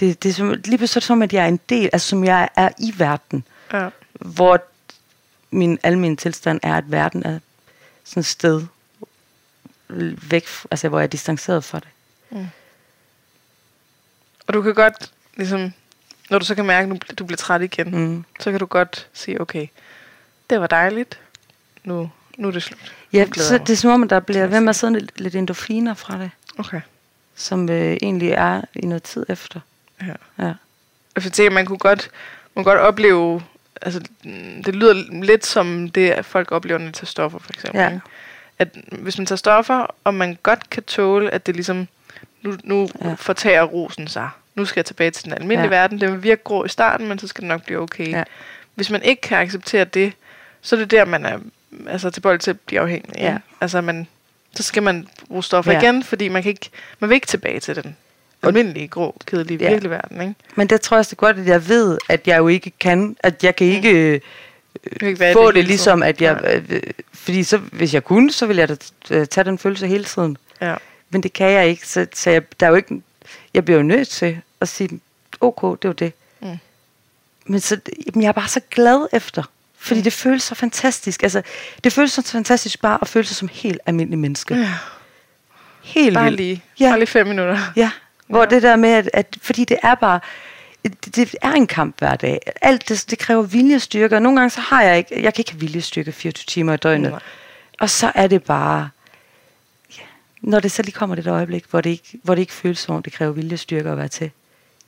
[0.00, 2.48] Det, det er som, lige pludselig som, at jeg er en del, altså som jeg
[2.56, 3.88] er i verden ja.
[4.12, 4.62] hvor
[5.50, 7.38] min almindelige tilstand er, at verden er
[8.04, 8.62] sådan et sted
[10.28, 11.88] væk, altså hvor jeg er distanceret fra det.
[14.46, 15.72] Og du kan godt, ligesom,
[16.30, 18.24] når du så kan mærke, at du bliver træt igen, Mm.
[18.40, 19.66] så kan du godt sige, okay,
[20.50, 21.20] det var dejligt,
[21.84, 22.94] nu, nu er det slut.
[23.12, 25.94] Ja, så det er som om, der bliver ved med at sidde lidt, lidt endorfiner
[25.94, 26.80] fra det, Okay.
[27.34, 29.60] som øh, egentlig er i noget tid efter.
[30.02, 30.44] Ja.
[30.44, 30.52] Ja.
[31.16, 32.10] Og jeg tænker, man kunne godt,
[32.54, 33.42] man kunne godt opleve,
[33.82, 34.00] altså
[34.64, 37.80] det lyder lidt som det, at folk oplever, når de tager stoffer, for eksempel.
[37.80, 37.88] Ja.
[37.88, 38.00] ikke?
[38.58, 41.88] At hvis man tager stoffer, og man godt kan tåle, at det ligesom,
[42.42, 43.14] nu, nu Ja.
[43.14, 44.28] fortager rosen sig.
[44.54, 45.76] Nu skal jeg tilbage til den almindelige Ja.
[45.76, 45.80] ja.
[45.82, 46.00] verden.
[46.00, 48.08] Det vil virke grå i starten, men så skal det nok blive okay.
[48.10, 48.22] Ja.
[48.74, 50.12] Hvis man ikke kan acceptere det,
[50.62, 51.38] så er det der, man er
[51.88, 53.12] altså, tilbøjelig til at blive afhængig.
[53.16, 53.24] Ja.
[53.30, 53.38] Ja.
[53.60, 54.06] Altså, man,
[54.54, 55.78] så skal man bruge stoffer Ja.
[55.78, 55.84] ja.
[55.84, 56.70] igen, fordi man, kan ikke,
[57.00, 57.96] man vil ikke tilbage til den
[58.42, 59.64] almindelige, grå, kedelige, Ja.
[59.64, 59.70] ja.
[59.70, 60.20] virkelige verden.
[60.20, 60.34] Ikke?
[60.54, 62.72] Men det tror jeg også det er godt, at jeg ved, at jeg jo ikke
[62.80, 64.20] kan, at jeg kan ikke
[65.00, 66.62] kan ikke få det det ligesom, at jeg, Nej.
[66.70, 66.82] øh,
[67.14, 68.76] fordi så, hvis jeg kunne, så ville jeg da
[69.10, 70.36] øh, tage den følelse hele tiden.
[70.60, 70.74] Ja.
[71.10, 73.02] Men det kan jeg ikke, så, så jeg, der er jo ikke,
[73.54, 75.00] jeg bliver jo nødt til at sige,
[75.40, 76.12] ok, det var det.
[76.40, 76.58] Mm.
[77.46, 79.42] Men så, jamen, jeg er bare så glad efter,
[79.82, 80.04] fordi Mm.
[80.04, 81.22] det føles så fantastisk.
[81.22, 81.42] Altså,
[81.84, 84.54] det føles så fantastisk bare at føle sig som helt almindelig menneske.
[84.54, 84.70] Ja.
[85.82, 86.36] Helt Bare vildt.
[86.36, 86.62] lige.
[86.80, 86.88] Ja.
[86.88, 87.58] Bare lige fem minutter.
[87.76, 87.90] Ja,
[88.26, 88.46] hvor Ja.
[88.46, 90.20] det der med, at, at fordi det er bare,
[90.84, 92.40] det, det er en kamp hver dag.
[92.60, 95.52] Alt det, det kræver viljestyrke, og nogle gange så har jeg ikke, jeg kan ikke
[95.52, 97.10] have viljestyrke 24 timer i døgnet.
[97.10, 97.20] Nej.
[97.80, 98.90] Og så er det bare,
[99.98, 100.02] ja,
[100.40, 102.78] når det så lige kommer det der øjeblik, hvor det ikke, hvor det ikke føles
[102.78, 104.30] som om, det kræver viljestyrke at være til.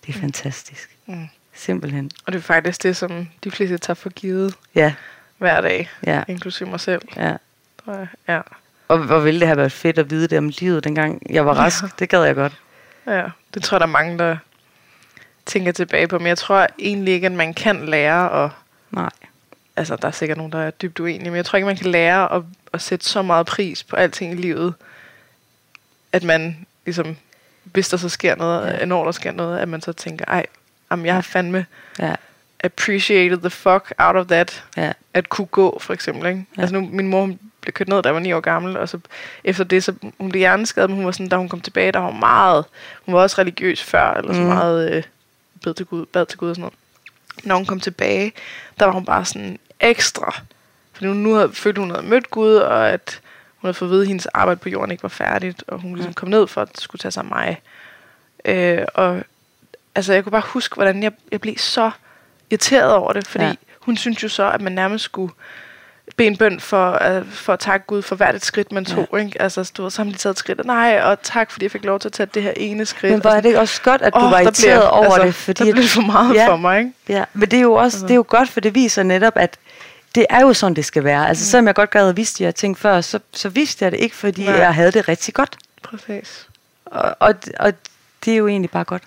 [0.07, 0.91] Det er fantastisk.
[1.07, 1.29] Mm.
[1.55, 2.11] Simpelthen.
[2.27, 4.95] Og det er faktisk det, som de fleste tager for givet Ja,
[5.39, 5.91] hver dag.
[6.07, 7.37] ja, Inklusive mig selv, ja.
[8.29, 8.41] Ja.
[8.89, 11.55] Og hvor ville det have været fedt at vide det om livet, dengang jeg var
[11.55, 11.83] rask.
[11.83, 11.89] Ja.
[11.99, 12.53] Det gad jeg godt.
[13.07, 13.25] ja.
[13.55, 14.37] Det tror jeg, der er mange, der
[15.47, 16.19] tænker tilbage på.
[16.19, 18.51] Men jeg tror egentlig ikke, at man kan lære at...
[18.91, 19.11] Nej.
[19.77, 21.91] Altså, der er sikkert nogen, der er dybt uenige, men jeg tror ikke, man kan
[21.91, 22.43] lære at,
[22.73, 24.75] at sætte så meget pris på alting i livet,
[26.13, 27.17] at man ligesom,
[27.65, 28.85] hvis der så sker noget, ja.
[28.85, 30.47] når der sker noget, at man så tænker, ej,
[30.91, 31.67] jamen, jeg har fandme
[31.99, 32.15] Ja,
[32.65, 34.65] appreciated the fuck out of that.
[34.77, 36.27] ja, at kunne gå, for eksempel.
[36.29, 36.47] Ikke?
[36.57, 36.61] Ja.
[36.63, 38.89] Altså nu, min mor hun blev kørt ned, da jeg var ni år gammel, og
[38.89, 38.99] så
[39.45, 41.99] efter det, så hun blev hjerneskadet, men hun var sådan, da hun kom tilbage, der
[41.99, 42.65] var hun meget,
[43.05, 44.47] hun var også religiøs før, eller så Mm.
[44.47, 45.03] meget øh,
[45.65, 46.75] bad til Gud, bad til Gud og sådan noget.
[47.45, 48.33] Når hun kom tilbage,
[48.79, 50.43] der var hun bare sådan ekstra,
[50.93, 53.21] fordi hun nu havde, følte, hun havde mødt Gud, og at
[53.57, 55.95] hun havde fået at vide, at hendes arbejde på jorden ikke var færdigt, og hun
[55.97, 57.61] ligesom kom ned for at skulle tage sig af mig.
[58.45, 59.23] Øh, og
[59.95, 61.91] altså, jeg kunne bare huske, hvordan jeg, jeg blev så
[62.51, 63.55] irriteret over det, fordi Ja.
[63.81, 65.33] hun synes jo så, at man nærmest skulle
[66.17, 69.09] bede en bøn for, uh, for at takke Gud for hvert et skridt, man tog.
[69.13, 69.19] Ja.
[69.19, 69.43] Ikke?
[69.43, 71.99] Altså, du har de taget et skridt, og nej, og tak, fordi jeg fik lov
[72.01, 73.13] til at tage det her ene skridt.
[73.13, 75.23] Men og er det ikke også godt, at du Åh, var irriteret bliver- over altså,
[75.27, 75.35] det?
[75.35, 76.49] Fordi der blev det for meget Ja.
[76.49, 76.93] for mig, ikke?
[77.09, 78.07] Ja, men det er jo også Altså.
[78.07, 79.57] det er jo godt, for det viser netop, at
[80.15, 81.29] det er jo sådan, det skal være.
[81.29, 83.93] Altså, selvom jeg godt gad have vidst de her ting før, så, så vidste jeg
[83.93, 84.55] det ikke, fordi Nej.
[84.55, 85.57] jeg havde det rigtig godt.
[85.83, 86.49] Præcis.
[86.85, 87.73] Og, og, og
[88.25, 89.03] det er jo egentlig bare godt.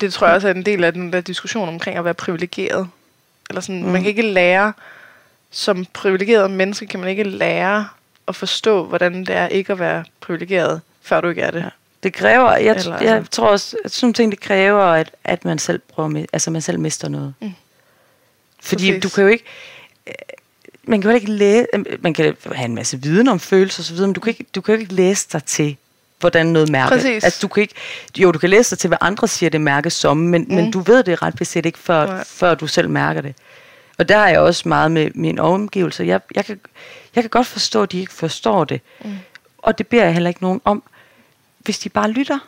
[0.00, 2.88] Det tror jeg også er en del af den der diskussion omkring at være privilegeret.
[3.50, 3.88] Eller sådan, Mm.
[3.88, 4.72] man kan ikke lære,
[5.50, 7.88] som privilegeret menneske, kan man ikke lære
[8.28, 11.60] at forstå, hvordan det er ikke at være privilegeret, før du ikke er det.
[11.60, 11.68] Ja.
[12.02, 15.10] Det kræver, jeg, Eller jeg altså- tror også, at sådan nogle ting, det kræver, at,
[15.24, 17.34] at man selv prøver altså man selv mister noget.
[17.40, 17.52] Mm.
[18.62, 19.02] Fordi Præcis.
[19.02, 19.44] du kan jo ikke...
[20.06, 20.12] øh,
[20.82, 21.66] Man kan jo ikke læse...
[22.00, 24.74] Man kan have en masse viden om følelser osv., men du kan, ikke, du kan
[24.74, 25.76] jo ikke læse dig til,
[26.20, 26.90] hvordan noget mærkes.
[26.90, 27.24] Præcis.
[27.24, 27.74] Altså, du kan ikke,
[28.18, 30.54] jo, du kan læse dig til, hvad andre siger, det mærkes som, men, mm.
[30.54, 32.24] men du ved det ret beset ikke, før, Nej.
[32.24, 33.34] før du selv mærker det.
[33.98, 36.04] Og der har jeg også meget med mine omgivelser.
[36.04, 36.60] Jeg, jeg, kan,
[37.14, 38.80] jeg kan godt forstå, at de ikke forstår det.
[39.04, 39.18] Mm.
[39.58, 40.82] Og det beder jeg heller ikke nogen om.
[41.58, 42.38] Hvis de bare lytter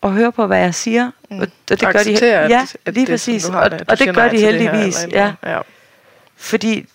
[0.00, 1.10] og hører på, hvad jeg siger.
[1.30, 1.38] Mm.
[1.40, 3.44] Og, og det gør de Ja, at, at lige det, sådan, præcis.
[3.44, 5.06] du har Og, det, at og gør de til det her, heldigvis.
[5.12, 5.32] ja.
[5.42, 5.60] ja.
[6.36, 6.86] Fordi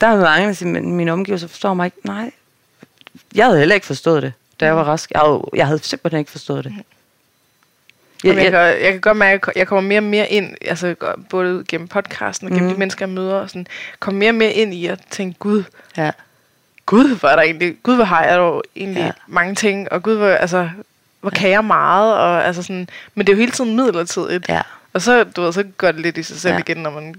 [0.00, 1.96] der er mange, der siger, men mine omgivelser forstår mig ikke.
[2.04, 2.30] Nej,
[3.34, 5.10] jeg havde heller ikke forstået det, da jeg var rask.
[5.10, 6.74] Jeg havde, jeg havde simpelthen ikke forstået det.
[8.24, 10.94] Jeg, jeg, jeg, jeg kan godt mærke, at jeg kommer mere og mere ind, altså
[11.30, 12.74] både gennem podcasten og gennem Mhm.
[12.74, 13.66] de mennesker, jeg møder, og sådan,
[14.00, 15.64] kommer mere og mere ind i at tænke, gud,
[15.96, 16.10] ja.
[16.86, 19.10] gud, hvor er der egentlig, gud, hvor har jeg dog egentlig Ja.
[19.26, 20.70] mange ting, og gud, hvor, altså,
[21.20, 24.48] hvor kan jeg meget, og altså sådan, men det er jo hele tiden midlertidigt.
[24.48, 24.62] Ja.
[24.92, 26.58] Og så, du ved, så går det lidt i sig selv Ja.
[26.60, 27.14] igen, når man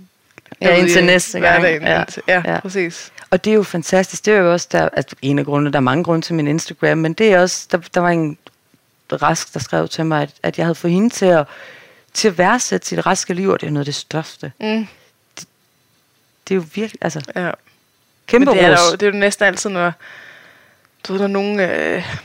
[0.62, 1.64] Ja, er indtil i næste gang.
[1.64, 2.42] ja, Ja.
[2.46, 3.12] ja, præcis.
[3.32, 4.26] Og det er jo fantastisk.
[4.26, 6.48] Det er jo også der, altså en af grundene, der er mange grunde til min
[6.48, 8.38] Instagram, men det er også, der, der var en
[9.12, 11.48] rask, der skrev til mig, at, at jeg havde fået hende til at,
[12.14, 14.52] til at værdsætte sit raske liv, og det er noget af det største.
[14.60, 14.88] Mm,
[16.48, 17.52] Det er jo virkelig, altså, ja.
[18.28, 19.94] kæmpe Men det er, jo, det er jo næsten altid, når,
[21.08, 22.18] du ved, når nogen øh,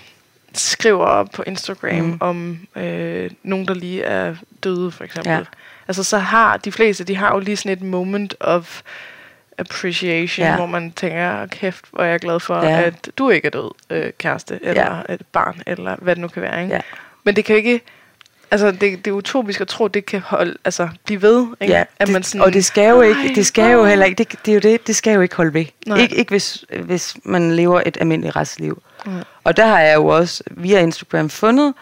[0.54, 2.16] skriver på Instagram Mm.
[2.20, 5.32] om øh, nogen, der lige er døde, for eksempel.
[5.32, 5.40] Ja.
[5.88, 8.80] Altså, så har de fleste, de har jo lige sådan et moment of
[9.58, 10.56] appreciation, Ja.
[10.56, 12.82] hvor man tænker, kæft, hvor er jeg glad for, Ja.
[12.82, 15.14] at du ikke er død, øh, kæreste, eller ja.
[15.14, 16.74] et barn, eller hvad det nu kan være, ikke?
[16.74, 16.80] Ja.
[17.24, 17.80] Men det kan ikke...
[18.50, 21.74] Altså, det, det er utopisk at tro, det kan holde, altså, blive ved, ikke?
[21.74, 23.86] Ja, at det, man sådan, og det skal jo ikke, "Ej, det skal jo åh."
[23.88, 25.64] heller ikke, det, det er jo det, det skal jo ikke holde ved.
[25.86, 25.98] Nej.
[25.98, 28.82] Ikke, ikke hvis, hvis man lever et almindeligt restliv.
[29.44, 31.74] Og der har jeg jo også via Instagram fundet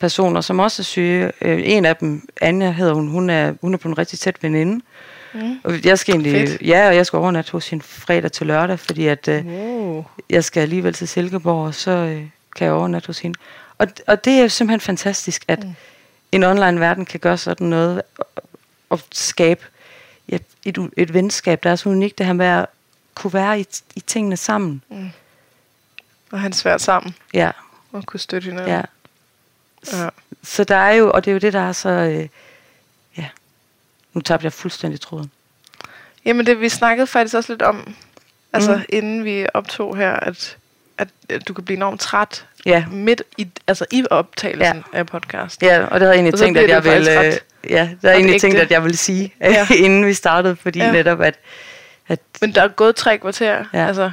[0.00, 1.32] personer, som også er syge.
[1.42, 4.36] Øh, en af dem, Anja hedder hun, hun er, hun er på en rigtig tæt
[4.42, 4.84] veninde.
[5.34, 5.60] Mm.
[5.64, 6.62] Og jeg skal egentlig, Fedt.
[6.62, 10.04] ja, og jeg skal overnatte hos hende fredag til lørdag, fordi at, øh, Wow.
[10.30, 12.22] jeg skal alligevel til Silkeborg, og så øh,
[12.56, 13.38] kan jeg overnatte hos hende.
[13.78, 15.74] Og, og det er jo simpelthen fantastisk, at mm.
[16.32, 18.26] en online verden kan gøre sådan noget, og,
[18.90, 19.64] og skabe
[20.28, 22.66] ja, et, et venskab, der er så unikt, det her med at
[23.14, 24.82] kunne være i, i tingene sammen.
[26.32, 27.50] Og han svært sammen Ja,
[27.92, 28.72] og kunne støtte hinanden.
[28.72, 28.82] ja.
[29.92, 30.08] ja.
[30.42, 32.28] Så der er jo, og det er jo det, der er så, øh,
[34.12, 35.30] nu tabte jeg fuldstændig tråden.
[36.24, 37.94] Jamen, det vi snakkede faktisk også lidt om,
[38.52, 38.82] altså Mm.
[38.88, 40.56] inden vi optog her, at,
[40.98, 44.98] at, at du kan blive enormt træt Ja, midt i, altså i optagelsen Ja.
[44.98, 45.62] af podcast.
[45.62, 47.88] ja og det havde jeg egentlig tænkt, at jeg det ville, øh, ja, det havde
[48.02, 48.62] det egentlig tænkt, ægte.
[48.64, 49.66] at jeg ville sige, Ja.
[49.84, 50.92] inden vi startede, fordi ja.
[50.92, 51.34] Netop, at,
[52.08, 53.86] at Men der er gået tre kvarter, Ja.
[53.86, 54.10] altså,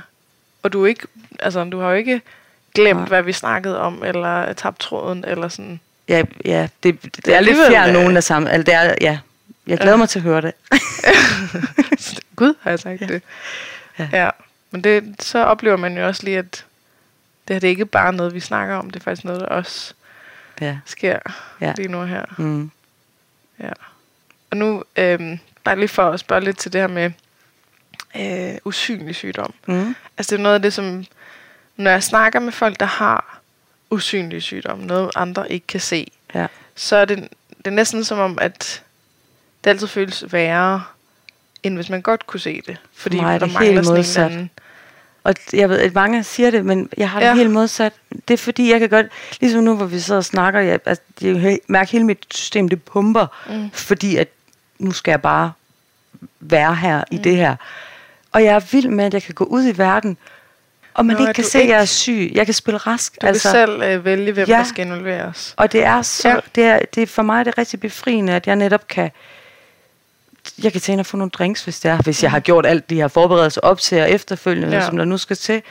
[0.63, 1.07] og du, ikke,
[1.39, 2.21] altså, du har jo ikke
[2.75, 3.07] glemt, Nej.
[3.07, 5.79] hvad vi snakkede om, eller tabt tråden, eller sådan.
[6.09, 8.51] Ja, ja det, det, det er lidt fjern øh, nogen af sammen.
[8.51, 9.17] Altså, det er, ja,
[9.67, 9.97] jeg glæder Ja.
[9.97, 10.53] mig til at høre det.
[12.35, 13.05] Gud, har jeg sagt Ja.
[13.05, 13.21] det.
[13.99, 14.09] Ja.
[14.13, 14.29] Ja.
[14.71, 16.65] Men det, så oplever man jo også lige, at
[17.47, 19.47] det her det er ikke bare noget, vi snakker om, det er faktisk noget, der
[19.47, 19.93] også
[20.61, 20.77] Ja.
[20.85, 21.19] sker
[21.61, 21.73] Ja.
[21.77, 22.25] lige nu her.
[22.37, 22.71] Mm.
[23.59, 23.71] Ja.
[24.51, 27.11] Og nu, øhm, bare lige for at spørge lidt til det her med
[28.15, 29.53] øh, usynlig sygdom.
[29.67, 29.95] Mm.
[30.17, 31.05] Altså det er noget af det, som,
[31.75, 33.39] når jeg snakker med folk, der har
[33.89, 36.47] usynlig sygdom, noget andre ikke kan se, Ja.
[36.75, 37.17] så er det,
[37.57, 38.83] det er næsten som om, at
[39.63, 40.83] det altid føles værre,
[41.63, 42.77] end hvis man godt kunne se det.
[42.93, 44.31] Fordi er der det mangler helt sådan en modsat.
[44.31, 44.49] anden...
[45.23, 47.35] Og jeg ved, at mange siger det, men jeg har det ja.
[47.35, 47.93] Helt modsat.
[48.27, 49.05] Det er fordi, jeg kan godt,
[49.39, 52.25] ligesom nu, hvor vi sidder og snakker, jeg, altså, jeg kan he- mærke hele mit
[52.31, 53.69] system, det pumper, mm.
[53.73, 54.27] fordi at
[54.79, 55.51] nu skal jeg bare
[56.39, 57.17] være her mm.
[57.17, 57.55] i det her.
[58.31, 60.17] Og jeg er vild med, at jeg kan gå ud i verden,
[60.93, 62.31] og man Nå, ikke kan se, at jeg er ikke- syg.
[62.33, 63.21] Jeg kan spille rask.
[63.21, 64.57] Du altså, kan selv øh, vælge, hvem Ja.
[64.57, 65.53] der skal involveres.
[65.57, 66.29] Og det er så.
[66.29, 66.39] Ja.
[66.55, 69.11] det, er, det er for mig det er rigtig befriende, at jeg netop kan,
[70.63, 72.65] jeg kan tage ind og få nogle drinks, hvis det er, hvis jeg har gjort
[72.65, 74.85] alt de her forberedelser op til og efterfølgende, ja.
[74.85, 75.61] Som der nu skal til,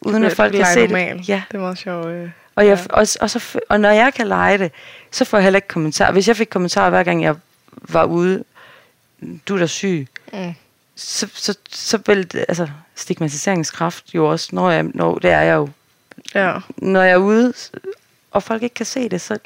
[0.00, 1.18] uden at folk kan se normal.
[1.18, 1.28] det.
[1.28, 1.42] Ja.
[1.50, 2.06] Det er meget sjovt.
[2.06, 2.30] Øh.
[2.56, 2.94] Og, jeg, Ja.
[2.94, 4.72] og, og, så, og når jeg kan lege det,
[5.10, 6.12] så får jeg heller ikke kommentarer.
[6.12, 7.34] Hvis jeg fik kommentarer hver gang jeg
[7.88, 8.44] var ude,
[9.48, 10.54] du er da syg, Mm.
[10.96, 15.54] så, så, så vil det, altså, stigmatiseringskraft jo også, når jeg, når, det er jeg
[15.56, 15.68] jo,
[16.34, 16.54] Ja.
[16.76, 17.52] når jeg er ude,
[18.30, 19.38] og folk ikke kan se det, så.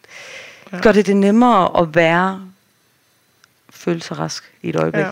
[0.72, 0.80] Ja.
[0.80, 2.48] gør det det nemmere at være
[3.84, 5.04] føle sig rask i et øjeblik.
[5.04, 5.10] Ja.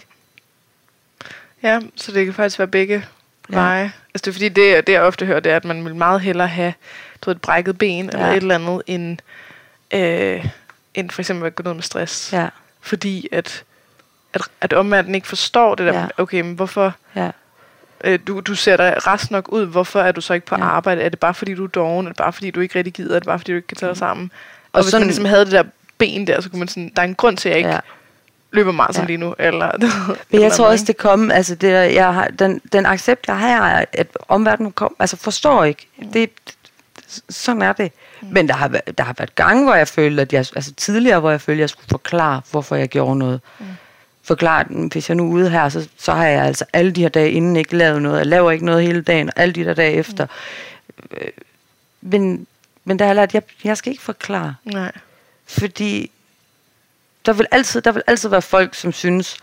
[1.62, 3.06] ja, så det kan faktisk være begge
[3.50, 3.54] Ja.
[3.56, 3.84] veje.
[4.14, 6.20] Altså det er fordi, det, det jeg ofte hører, det er, at man vil meget
[6.20, 6.74] hellere have
[7.22, 8.10] du ved, et brækket ben, ja.
[8.12, 9.18] eller et eller andet, end,
[9.94, 10.46] øh,
[10.94, 12.32] end for eksempel at gå ned med stress.
[12.32, 12.48] Ja,
[12.80, 13.64] Fordi at,
[14.34, 16.06] at, at omverdenen ikke forstår det der, Ja.
[16.16, 17.30] okay, men hvorfor, ja,
[18.04, 20.64] øh, du, du ser dig rest nok ud, hvorfor er du så ikke på Ja.
[20.64, 21.02] arbejde?
[21.02, 22.06] Er det bare fordi, du er doven?
[22.06, 23.14] Er det bare fordi, du ikke rigtig gider?
[23.14, 24.30] Er det bare fordi, du ikke kan tage dig sammen?
[24.32, 24.38] Og,
[24.72, 25.64] Og og hvis sådan- man ligesom havde det der
[25.98, 27.78] ben der, så kunne man sådan, der er en grund til, at jeg ikke ja.
[28.52, 29.06] Løber maraton Ja.
[29.06, 29.34] lige nu.
[29.38, 29.70] Eller,
[30.30, 33.84] Men jeg tror også, det kommer, altså det, jeg har, den, den accept, jeg har,
[33.92, 35.86] at omverdenen kom, altså forstår ikke.
[36.12, 36.30] Det,
[37.30, 37.92] sådan er det.
[38.22, 41.30] Men der har, der har været gange, hvor jeg følte, at jeg, altså tidligere, hvor
[41.30, 43.40] jeg følte, at jeg skulle forklare, hvorfor jeg gjorde noget.
[44.24, 47.00] Forklare, den, hvis jeg nu er ude her, så, så har jeg altså alle de
[47.02, 48.18] her dage inden ikke lavet noget.
[48.18, 50.26] Jeg laver ikke noget hele dagen, og alle de der dage efter.
[51.10, 51.28] Øh,
[52.00, 52.46] Men,
[52.84, 54.54] men der har jeg lært, at jeg, jeg skal ikke forklare.
[54.64, 54.92] Nej.
[55.46, 56.10] Fordi
[57.26, 59.36] der vil altid, der vil altid være folk, som synes,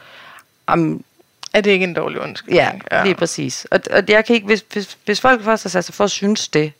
[0.67, 1.03] om
[1.53, 2.81] Er det ikke en dårlig undskyldning?
[2.91, 3.65] Ja, lige præcis.
[3.71, 6.11] Og, og jeg kan ikke, hvis, hvis, hvis folk først har sat sig for at
[6.11, 6.73] synes det,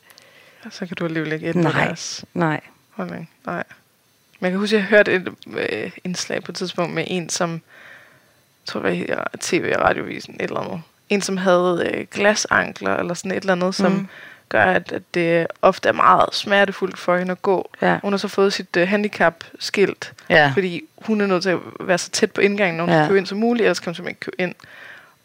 [0.70, 2.60] Så kan du alligevel ikke ændre nej, deres nej.
[2.90, 3.30] holdning.
[3.46, 3.64] Nej.
[4.40, 7.28] Men jeg kan huske, at jeg hørte et øh, indslag på et tidspunkt med en,
[7.28, 7.60] som jeg
[8.66, 10.82] tror, det var i tv og radiovisen, et eller andet.
[11.08, 14.08] En, som havde øh, glasankler, eller sådan et eller andet, som Mhm.
[14.50, 17.70] Gør, at, at det ofte er meget smertefuldt for hende at gå.
[17.82, 17.98] Ja.
[18.02, 20.50] Hun har så fået sit øh, handicap-skilt, Ja.
[20.54, 22.98] fordi hun er nødt til at være så tæt på indgangen, når hun Ja.
[23.00, 24.54] skal købe ind som muligt, ellers kan hun simpelthen ikke købe ind.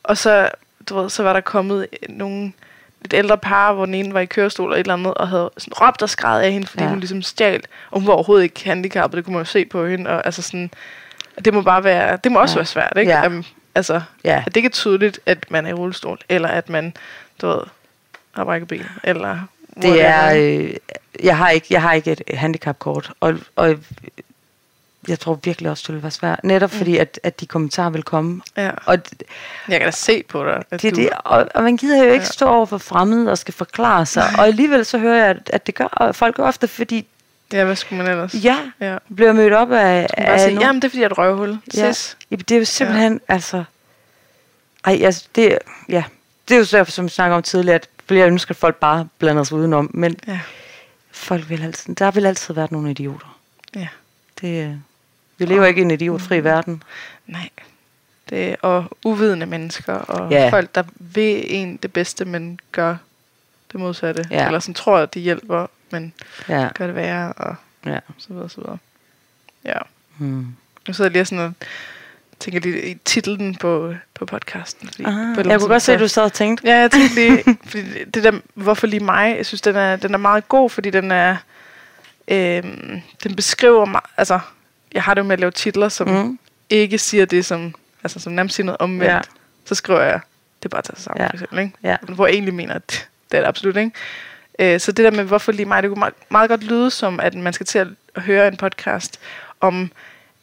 [0.03, 0.49] Og så,
[0.89, 2.51] du ved, så var der kommet nogle
[3.05, 5.51] et ældre par, hvor den ene var i kørestol og et eller andet, og havde
[5.57, 6.89] sådan råbt og skrevet af hende, fordi Ja.
[6.89, 7.61] hun ligesom stjal,
[7.91, 10.41] og hun var overhovedet ikke handicappet, det kunne man jo se på hende, og altså
[10.41, 10.71] sådan,
[11.45, 12.57] det må bare være, det må også ja.
[12.59, 13.11] være svært, ikke?
[13.11, 13.27] Ja.
[13.27, 13.43] Um,
[13.75, 14.37] altså, Ja.
[14.39, 16.93] at det ikke er tydeligt, at man er i rullestol, eller at man,
[17.41, 17.59] du ved,
[18.35, 19.37] har brækket ben, eller
[19.81, 20.73] Det er, øh,
[21.23, 23.75] jeg, har ikke, jeg har ikke et handicapkort, og, og
[25.07, 26.39] jeg tror virkelig også, det vil være svært.
[26.43, 26.77] Netop Mm.
[26.77, 28.41] fordi, at, at de kommentarer vil komme.
[28.57, 28.71] Ja.
[28.85, 28.97] Og
[29.69, 31.01] Jeg kan da se på dig, at det, du...
[31.01, 32.31] det, og, og man gider jo ikke Ja.
[32.31, 34.23] stå over for fremmede og skal forklare sig.
[34.37, 37.07] Og alligevel så hører jeg, at, at det gør folk ofte, fordi
[37.53, 38.33] Ja, hvad skulle man ellers?
[38.43, 38.97] ja, ja.
[39.15, 41.57] bliver mødt op af, af sige, jamen det er fordi, jeg er et røvhul.
[41.77, 41.93] Ja.
[42.31, 43.33] Ja, det er jo simpelthen, ja.
[43.33, 43.63] altså...
[44.85, 45.57] Ej, altså, det,
[45.89, 46.03] ja,
[46.47, 49.07] det er jo så, som vi snakker om tidligere, at jeg ønsker, at folk bare
[49.19, 50.39] blander sig udenom, men Ja.
[51.11, 53.39] folk vil altid, der vil altid være nogle idioter.
[53.75, 53.87] ja.
[54.41, 54.75] Det, øh,
[55.37, 56.83] vi lever ikke i en idiotfri verden.
[57.27, 57.49] Nej.
[58.29, 60.49] Det og uvidende mennesker, og Ja.
[60.49, 62.97] folk, der vil en det bedste, men gør
[63.71, 64.27] det modsatte.
[64.31, 64.45] Ja.
[64.45, 66.13] Eller som tror, at de hjælper, men
[66.49, 67.99] Ja, gør det værre, og ja.
[68.17, 68.77] så videre, så videre.
[69.65, 69.77] Ja.
[70.17, 70.55] Hmm.
[70.87, 71.53] Nu sidder jeg lige og sådan og
[72.39, 74.87] tænker lige i titlen på, på podcasten.
[74.87, 76.67] Fordi på Ah, andet jeg kunne godt se, at du sad og tænkte.
[76.67, 80.13] Ja, jeg tænkte lige, fordi det der, hvorfor lige mig, jeg synes, den er, den
[80.13, 81.35] er meget god, fordi den er,
[82.27, 84.39] øhm, den beskriver mig, altså,
[84.93, 86.39] jeg har det jo med at lave titler, som Mm.
[86.69, 89.13] ikke siger det, som, altså, som nærmest siger noget omvendt.
[89.13, 89.21] Ja.
[89.65, 90.19] Så skriver jeg,
[90.59, 91.27] det er bare at tage sig sammen, Ja.
[91.27, 91.73] for eksempel, ikke?
[91.83, 91.95] Ja.
[92.01, 93.91] Hvor jeg egentlig mener, at det er det absolut, ikke?
[94.59, 97.19] Øh, så det der med, hvorfor lige mig, det kunne meget, meget godt lyde som,
[97.19, 97.87] at man skal til at
[98.21, 99.19] høre en podcast
[99.61, 99.91] om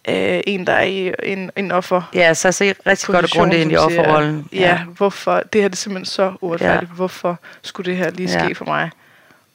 [0.09, 3.63] øh, en, der er i en, en offer Ja, så ser rigtig godt og grundigt
[3.63, 4.49] ind i offerrollen.
[4.53, 5.41] Ja, ja, hvorfor?
[5.53, 6.91] Det her det er simpelthen så uretfærdigt.
[6.91, 6.95] Ja.
[6.95, 8.53] Hvorfor skulle det her lige ske Ja.
[8.53, 8.91] for mig?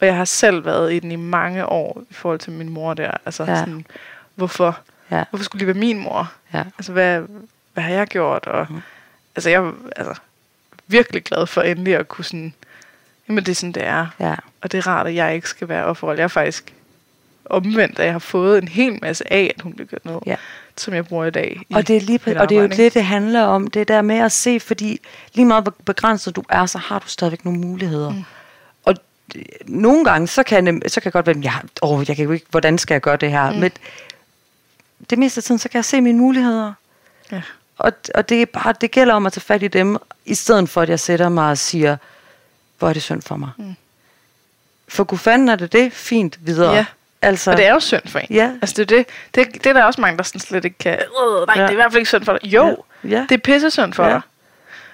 [0.02, 2.93] Og jeg har selv været i den i mange år i forhold til min mor
[2.93, 3.12] der.
[3.26, 3.56] Altså Ja.
[3.56, 3.86] sådan,
[4.36, 4.80] hvorfor,
[5.12, 6.32] Ja, hvorfor skulle det være min mor?
[6.54, 6.64] ja.
[6.78, 7.22] Altså, hvad,
[7.74, 8.48] hvad har jeg gjort?
[8.48, 8.82] Og, mm.
[9.36, 10.14] Altså, jeg altså,
[10.88, 12.54] virkelig glad for endelig at kunne sådan,
[13.30, 14.08] jamen det er sådan, det er.
[14.20, 14.36] ja.
[14.62, 16.18] Og det er rart, at jeg ikke skal være offerrolle.
[16.20, 16.74] Jeg er faktisk
[17.50, 20.36] omvendt, at jeg har fået en hel masse af, at hun blev gjort ned, Ja.
[20.78, 21.62] som jeg bruger i dag.
[21.70, 23.68] I Og det er, lige, og det er jo det, det handler om.
[23.68, 25.00] Det der med at se, fordi
[25.34, 28.10] lige meget hvor begrænset du er, så har du stadigvæk nogle muligheder.
[28.10, 28.24] Mm.
[28.86, 28.95] Og
[29.66, 32.32] nogle gange, så kan, jeg, så kan jeg godt være, jeg, åh, jeg kan jo
[32.32, 33.52] ikke, hvordan skal jeg gøre det her?
[33.52, 33.58] Mm.
[33.60, 33.72] Men
[35.10, 36.74] det meste af tiden, så kan jeg se mine muligheder.
[37.32, 37.41] Ja.
[37.78, 40.70] Og, og det, er bare, det gælder om at tage fat i dem, i stedet
[40.70, 41.98] for, at jeg sætter mig og siger,
[42.80, 43.50] hvor er det synd for mig.
[43.58, 43.76] Mm.
[44.88, 46.74] For gud fanden er det det, fint videre.
[46.74, 46.86] Ja.
[47.22, 48.28] Altså, Og det er jo synd for en.
[48.30, 48.51] Ja.
[48.61, 49.05] Altså det er det,
[49.36, 50.93] det, det er der også mange, der sådan slet ikke kan.
[50.93, 51.61] Øh, nej, Ja.
[51.61, 52.53] det er i hvert fald ikke synd for dig.
[52.53, 53.09] Jo, Ja.
[53.09, 53.26] Ja.
[53.30, 54.09] det er pisse synd for Ja.
[54.09, 54.22] dig.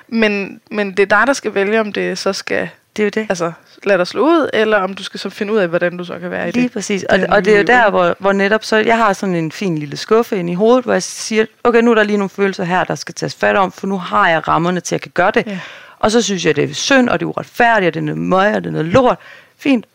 [0.08, 3.10] Men, men det er dig, der skal vælge, om det så skal det er jo
[3.10, 3.26] det.
[3.30, 3.52] altså,
[3.84, 6.20] lade dig slå ud, eller om du skal så finde ud af, hvordan du så
[6.20, 6.72] kan være i Lige det.
[6.72, 7.04] præcis.
[7.04, 9.52] Og, det og det er jo der, hvor, hvor netop så, jeg har sådan en
[9.52, 12.30] fin lille skuffe ind i hovedet, hvor jeg siger, okay, nu er der lige nogle
[12.30, 15.02] følelser her, der skal tages fat om, for nu har jeg rammerne til, at jeg
[15.02, 15.48] kan gøre det.
[15.48, 15.60] Ja.
[16.00, 18.18] Og så synes jeg, det er synd, og det er uretfærdigt, og det er noget
[18.18, 19.18] møg, og det er noget lort.
[19.58, 19.86] Fint.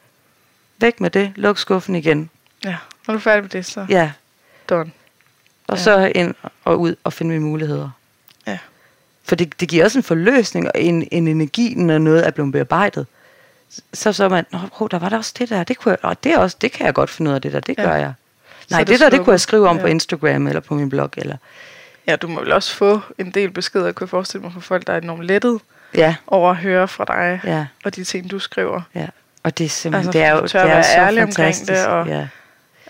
[0.79, 1.33] Væk med det.
[1.37, 2.31] Luk skuffen igen.
[2.65, 2.77] Ja,
[3.07, 4.11] når du er færdig med det, så Ja.
[4.71, 4.91] done.
[5.67, 5.83] Og Ja.
[5.83, 7.91] så ind og ud og finde mine muligheder.
[8.47, 8.59] Ja.
[9.25, 12.53] For det, det giver også en forløsning og en, en energi, når noget er blevet
[12.53, 13.07] bearbejdet.
[13.95, 16.25] Så så man, Nå, hov, der var der også det der, det, kunne jeg, og
[16.25, 17.83] det, er også, det kan jeg godt finde ud af det der, det Ja.
[17.83, 18.13] gør jeg.
[18.71, 19.83] Nej, det, det der, det kunne jeg skrive om ja.
[19.83, 19.87] på.
[19.89, 21.11] Instagram eller på min blog.
[21.17, 21.37] Eller,
[22.07, 24.87] ja, du må vel også få en del beskeder, kunne jeg forestille mig, fra folk,
[24.87, 25.61] der er enormt lettet
[25.95, 28.83] ja, over at høre fra dig, ja, og de ting, du skriver.
[28.95, 29.07] ja.
[29.49, 31.73] Og det er simpelthen, Altså, det er jo det er være så ærlig omkring fantastisk.
[31.73, 32.29] det, og- ja,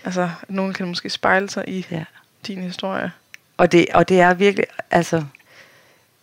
[0.03, 2.03] Altså, nogen kan måske spejle sig i ja.
[2.47, 3.11] din historie.
[3.57, 5.23] Og, det, og det er virkelig, altså,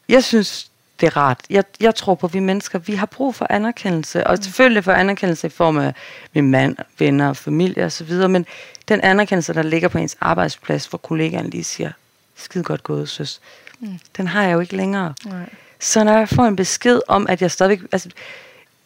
[0.08, 0.70] jeg synes,
[1.00, 1.40] det er rart.
[1.50, 4.18] Jeg, jeg tror på, at vi mennesker, vi har brug for anerkendelse.
[4.18, 4.24] Mm.
[4.26, 5.94] Og selvfølgelig for anerkendelse i form af
[6.34, 8.12] min mand, venner, familie osv.
[8.28, 8.46] Men
[8.88, 11.90] den anerkendelse, der ligger på ens arbejdsplads, hvor kollegaen lige siger,
[12.36, 13.40] skide godt gået, søs.
[13.80, 13.98] Mm.
[14.16, 15.14] Den har jeg jo ikke længere.
[15.24, 15.48] Nej.
[15.80, 17.80] Så når jeg får en besked om, at jeg stadigvæk...
[17.92, 18.08] Altså,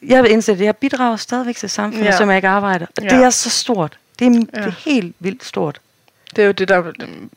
[0.02, 2.10] jeg vil indse, at jeg bidrager stadigvæk til samfundet, ja.
[2.10, 2.16] Ja.
[2.16, 2.86] som jeg ikke arbejder.
[2.96, 3.08] Og Ja.
[3.16, 3.98] det er så stort.
[4.18, 4.38] Det er, ja.
[4.38, 4.60] det Ja.
[4.60, 5.80] er helt vildt stort.
[6.36, 6.92] Det er jo det, der er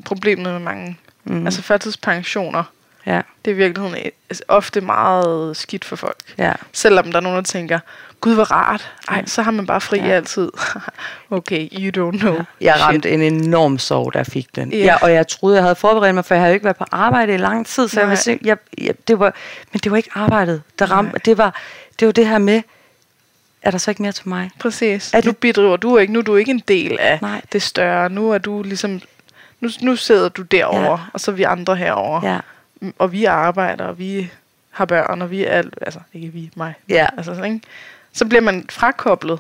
[0.05, 0.97] problemet med mange.
[1.23, 1.45] Mm.
[1.45, 2.63] Altså førtidspensioner,
[3.05, 6.17] Ja, det er i virkeligheden altså, ofte meget skidt for folk.
[6.37, 6.53] ja.
[6.73, 7.79] Selvom der er nogen, der tænker,
[8.21, 8.91] gud hvor rart.
[9.09, 9.25] Ej, Ja.
[9.25, 10.05] så har man bare fri Ja.
[10.07, 10.11] ja.
[10.11, 10.51] altid.
[11.29, 12.35] okay, you don't know.
[12.61, 12.85] Jeg Shit.
[12.87, 14.71] ramte en enorm sorg, da jeg fik den.
[14.71, 14.77] Ja.
[14.77, 14.83] Ja.
[14.85, 16.85] Jeg, og jeg troede, jeg havde forberedt mig, for jeg havde jo ikke været på
[16.91, 17.87] arbejde i lang tid.
[17.87, 19.33] Så jeg var, jeg, jeg, det var,
[19.71, 21.19] men det var ikke arbejdet, der ramte.
[21.25, 21.55] Det var,
[22.03, 22.61] det var det her med,
[23.61, 24.49] er der så ikke mere til mig?
[24.59, 25.13] Præcis.
[25.13, 26.13] Er Er det- Nu bidrager du ikke.
[26.13, 27.41] Nu er du ikke en del af Nej.
[27.51, 28.09] det større.
[28.09, 29.01] Nu er du ligesom...
[29.59, 30.97] Nu, nu sidder du derovre, Ja.
[31.13, 32.25] og så er vi andre herover.
[32.25, 32.39] Ja,
[32.99, 34.31] Og vi arbejder, og vi
[34.71, 35.73] har børn, og vi er alt...
[35.81, 36.73] Altså, ikke vi, mig.
[36.89, 37.65] ja, Altså, sådan, ikke?
[38.13, 39.39] Så bliver man frakoblet.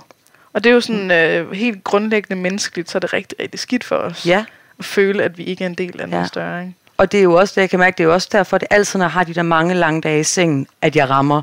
[0.53, 3.83] Og det er jo sådan øh, helt grundlæggende menneskeligt, så er det rigtig, rigtig skidt
[3.83, 4.25] for os.
[4.25, 4.45] ja.
[4.79, 6.27] At føle, at vi ikke er en del af noget Ja.
[6.27, 6.61] større.
[6.61, 6.73] Ikke?
[6.97, 8.61] Og det er jo også det, jeg kan mærke, det er jo også derfor, at
[8.61, 11.41] det altid, når jeg har de der mange lange dage i sengen, at jeg rammer,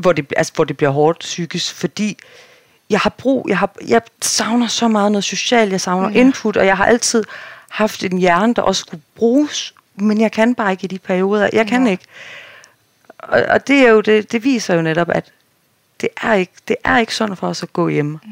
[0.00, 2.18] hvor det, altså, hvor det bliver hårdt psykisk, fordi
[2.90, 6.14] jeg har brug, jeg, har, jeg savner så meget noget socialt, jeg savner Ja.
[6.14, 6.20] ja.
[6.20, 7.24] input, og jeg har altid
[7.68, 11.50] haft en hjerne, der også skulle bruges, men jeg kan bare ikke i de perioder.
[11.52, 11.90] Jeg kan Nej.
[11.90, 12.04] ikke.
[13.18, 15.32] Og, og det, er jo det, det viser jo netop, at
[16.00, 18.20] det er ikke, det er ikke sundt for os at gå hjemme.
[18.24, 18.30] Mm.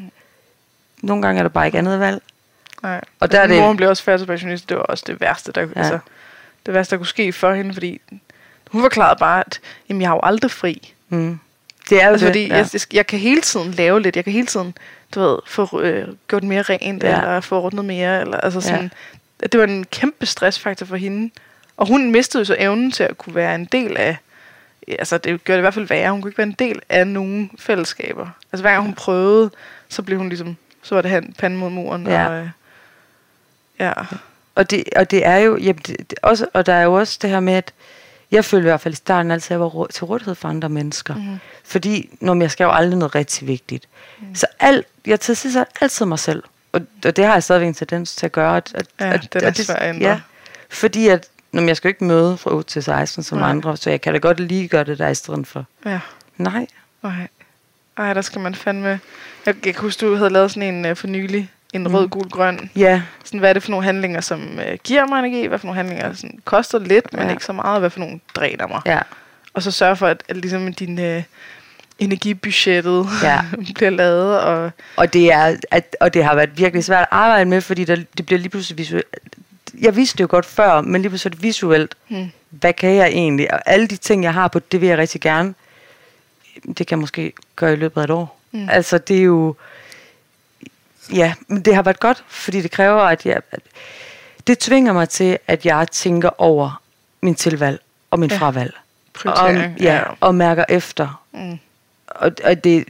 [1.02, 2.22] Nogle gange er der bare ikke andet valg.
[2.82, 3.00] Nej.
[3.20, 4.68] Og der er det- mor hun blev også færdigpensionist.
[4.68, 5.68] Det var også det værste, der, ja.
[5.74, 5.98] altså,
[6.66, 8.00] det værste, der kunne ske for hende, fordi
[8.70, 10.92] hun forklarede bare, at jamen, jeg har jo aldrig fri.
[11.08, 11.38] Mm.
[11.90, 12.32] Det er Altså, det.
[12.32, 12.56] fordi ja.
[12.56, 14.16] jeg, jeg, kan hele tiden lave lidt.
[14.16, 14.74] Jeg kan hele tiden,
[15.14, 17.16] du ved, få øh, gjort mere rent, Ja.
[17.20, 18.20] eller få ordnet mere.
[18.20, 18.90] Eller, altså sådan,
[19.42, 19.46] ja.
[19.46, 21.30] Det var en kæmpe stressfaktor for hende.
[21.76, 24.16] Og hun mistede så evnen til at kunne være en del af,
[24.88, 27.06] altså det gjorde det i hvert fald værre, hun kunne ikke være en del af
[27.06, 28.28] nogen fællesskaber.
[28.52, 29.50] Altså hver gang hun prøvede,
[29.88, 32.06] så blev hun ligesom, så var det hen panden mod muren.
[32.06, 32.26] Ja.
[32.28, 32.48] Og, øh,
[33.80, 33.92] ja.
[34.54, 37.18] Og det, og det er jo, jamen det, det, også, og der er jo også
[37.22, 37.72] det her med, at
[38.30, 40.68] jeg følte i hvert fald i starten altid, at jeg var til rådighed for andre
[40.68, 41.14] mennesker.
[41.14, 41.38] Mm-hmm.
[41.64, 43.88] Fordi, når jeg skal jo aldrig noget rigtig vigtigt.
[44.20, 44.34] Mm.
[44.34, 46.42] Så alt, jeg til sidst er altid mig selv.
[46.72, 48.56] Og, og det har jeg stadigvæk en tendens til at gøre.
[48.56, 50.08] At, at, Ja, at, den er at det- svær at ændre.
[50.08, 50.20] Ja,
[50.70, 53.50] fordi at, når jeg skal jo ikke møde fra 8 til 16 som Nej.
[53.50, 55.64] andre, så jeg kan da godt lige gøre det der i stedet for.
[55.86, 56.00] ja.
[56.36, 56.66] Nej.
[57.02, 57.28] Nej.
[57.96, 58.88] Ej, der skal man fandme...
[59.46, 61.94] Jeg, jeg kan huske, du havde lavet sådan en uh, for nylig, en mm.
[61.94, 62.70] rød, gul, grøn.
[62.76, 65.46] Ja, Sådan, hvad er det for nogle handlinger, som uh, giver mig energi?
[65.46, 67.30] Hvad for nogle handlinger sådan, koster lidt, men Ja.
[67.30, 67.80] ikke så meget?
[67.80, 68.80] Hvad for nogle dræner mig?
[68.86, 68.98] ja,
[69.54, 71.22] Og så sørge for, at, at ligesom din uh,
[71.98, 73.40] energibudgettet Ja.
[73.74, 74.40] bliver lavet.
[74.40, 77.84] Og, Og det, er, at, og det har været virkelig svært at arbejde med, fordi
[77.84, 79.06] der, det bliver lige pludselig visuelt.
[79.80, 81.94] Jeg vidste det jo godt før, men lige pludselig det visuelt.
[82.08, 82.30] hmm.
[82.50, 83.54] Hvad kan jeg egentlig?
[83.54, 85.54] Og alle de ting, jeg har på, det vil jeg rigtig gerne.
[86.66, 88.38] Det kan jeg måske gøre i løbet af et år.
[88.52, 88.60] Mm.
[88.60, 88.68] Mm.
[88.70, 89.54] Altså, det er jo...
[91.12, 93.36] Ja, men det har været godt, fordi det kræver, at jeg...
[93.52, 93.60] At
[94.46, 96.80] det tvinger mig til, at jeg tænker over
[97.20, 97.80] min tilvalg
[98.10, 98.36] og min Ja.
[98.36, 98.74] fravalg.
[99.24, 101.22] Og, ja, og mærker efter.
[101.32, 101.58] Mm.
[102.06, 102.84] Og, og det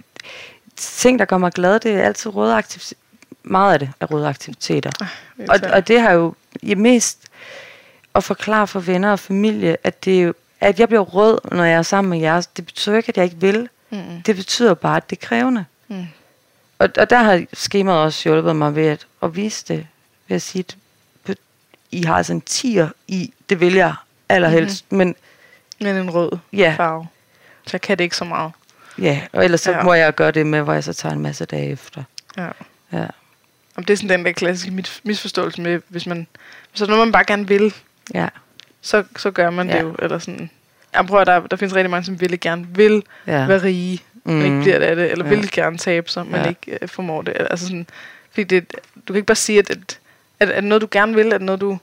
[0.77, 3.01] ting, der gør mig glad, det er altid røde aktiviteter.
[3.43, 4.91] Meget af det er røde aktiviteter.
[5.01, 5.07] Og,
[5.39, 5.75] irriterende.
[5.75, 7.19] og det har jo ja, mest
[8.15, 11.65] at forklare for venner og familie, at, det er jo, at jeg bliver rød, når
[11.65, 12.47] jeg er sammen med jer.
[12.57, 13.69] Det betyder ikke, at jeg ikke vil.
[13.91, 14.23] Mm.
[14.27, 15.61] Det betyder bare, at det er krævende.
[15.61, 15.67] Mm.
[16.79, 19.87] Og, og der har skemaet også hjulpet mig ved at, at vise det.
[20.29, 20.65] Ved at sige,
[21.29, 21.37] at
[21.91, 23.95] I har altså en tier i, det vil jeg
[24.29, 24.85] allerhelst.
[24.93, 24.99] Mm-hmm.
[24.99, 25.15] Men
[25.81, 26.75] Men en rød Ja.
[26.79, 27.07] farve.
[27.67, 28.53] Så kan det ikke så meget.
[28.99, 29.83] ja, og ellers så Ja.
[29.83, 32.03] må jeg gøre det med, hvor jeg så tager en masse dage efter.
[32.37, 32.49] Ja.
[32.93, 33.07] Ja.
[33.77, 36.27] Om det er sådan den der klassiske mis- misforståelse med, hvis man...
[36.81, 37.75] Er noget, man bare gerne vil,
[38.15, 38.29] Ja.
[38.81, 39.69] så, så gør man.
[39.69, 39.77] Ja.
[39.77, 39.97] det jo.
[39.99, 40.51] Eller sådan.
[40.95, 43.47] Jeg prøver, der, der findes rigtig mange, som ville gerne vil Ja.
[43.47, 44.35] være rige, mm.
[44.35, 44.63] men ikke Mhm.
[44.63, 45.31] bliver det af det, eller Ja.
[45.35, 46.49] vil gerne tabe sig, men Ja.
[46.49, 47.37] ikke øh, formår det.
[47.51, 47.87] Altså sådan,
[48.31, 48.73] fordi det,
[49.09, 49.99] du kan ikke bare sige, at, at,
[50.41, 51.79] at, at noget, du gerne vil, at noget, du,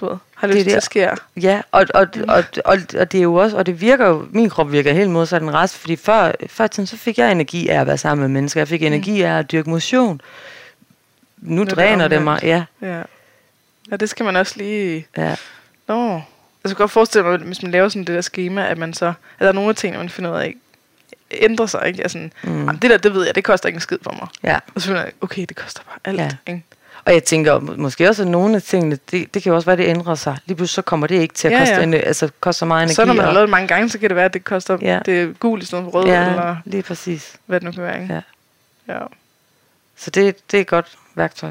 [0.00, 0.76] du ved, har Det lyst til det.
[0.76, 1.08] at ske.
[1.36, 4.50] Ja, og, og, og, og, og det er jo også, og det virker jo, min
[4.50, 7.80] krop virker helt modsat den resten, fordi før, før tiden, så fik jeg energi af
[7.80, 10.20] at være sammen med mennesker, jeg fik energi af at dyrke motion.
[11.38, 12.44] Nu det dræner det mig, omvendt.
[12.82, 13.02] ja, Ja.
[13.90, 15.06] ja, det skal man også lige...
[15.16, 15.36] ja,
[15.88, 16.12] Nå.
[16.64, 19.06] Jeg kan godt forestille mig, hvis man laver sådan det der schema, at man så...
[19.06, 20.54] At der er nogle af tingene, man finder ud af,
[21.30, 22.02] ændrer sig, ikke?
[22.02, 22.78] Altså, mm.
[22.78, 24.28] det der, det ved jeg, det koster ikke en skid for mig.
[24.52, 24.58] ja.
[24.74, 26.18] Og så finder jeg, okay, det koster bare alt.
[26.20, 26.30] Ja.
[26.52, 26.64] Ikke?
[27.04, 29.66] Og jeg tænker må- måske også, at nogle af tingene, det, det kan jo også
[29.66, 30.36] være, det ændrer sig.
[30.46, 31.82] Lige pludselig så kommer det ikke til at Ja, koste, ja.
[31.82, 32.94] En, altså, koste meget energi.
[32.94, 34.78] Så når man har lavet det mange gange, så kan det være, at det koster
[34.82, 34.98] Ja.
[35.06, 36.30] det er gul i stedet for rød, ja.
[36.30, 37.36] Eller lige præcis.
[37.46, 38.02] hvad det nu kan være.
[38.02, 38.14] Ikke?
[38.88, 38.94] Ja.
[38.94, 39.00] Ja.
[39.96, 41.50] Så det, det er et godt værktøj.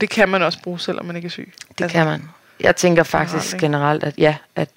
[0.00, 1.52] Det kan man også bruge, selvom man ikke er syg.
[1.68, 2.22] Det altså, kan man.
[2.60, 4.68] Jeg tænker faktisk generelt, at ja, at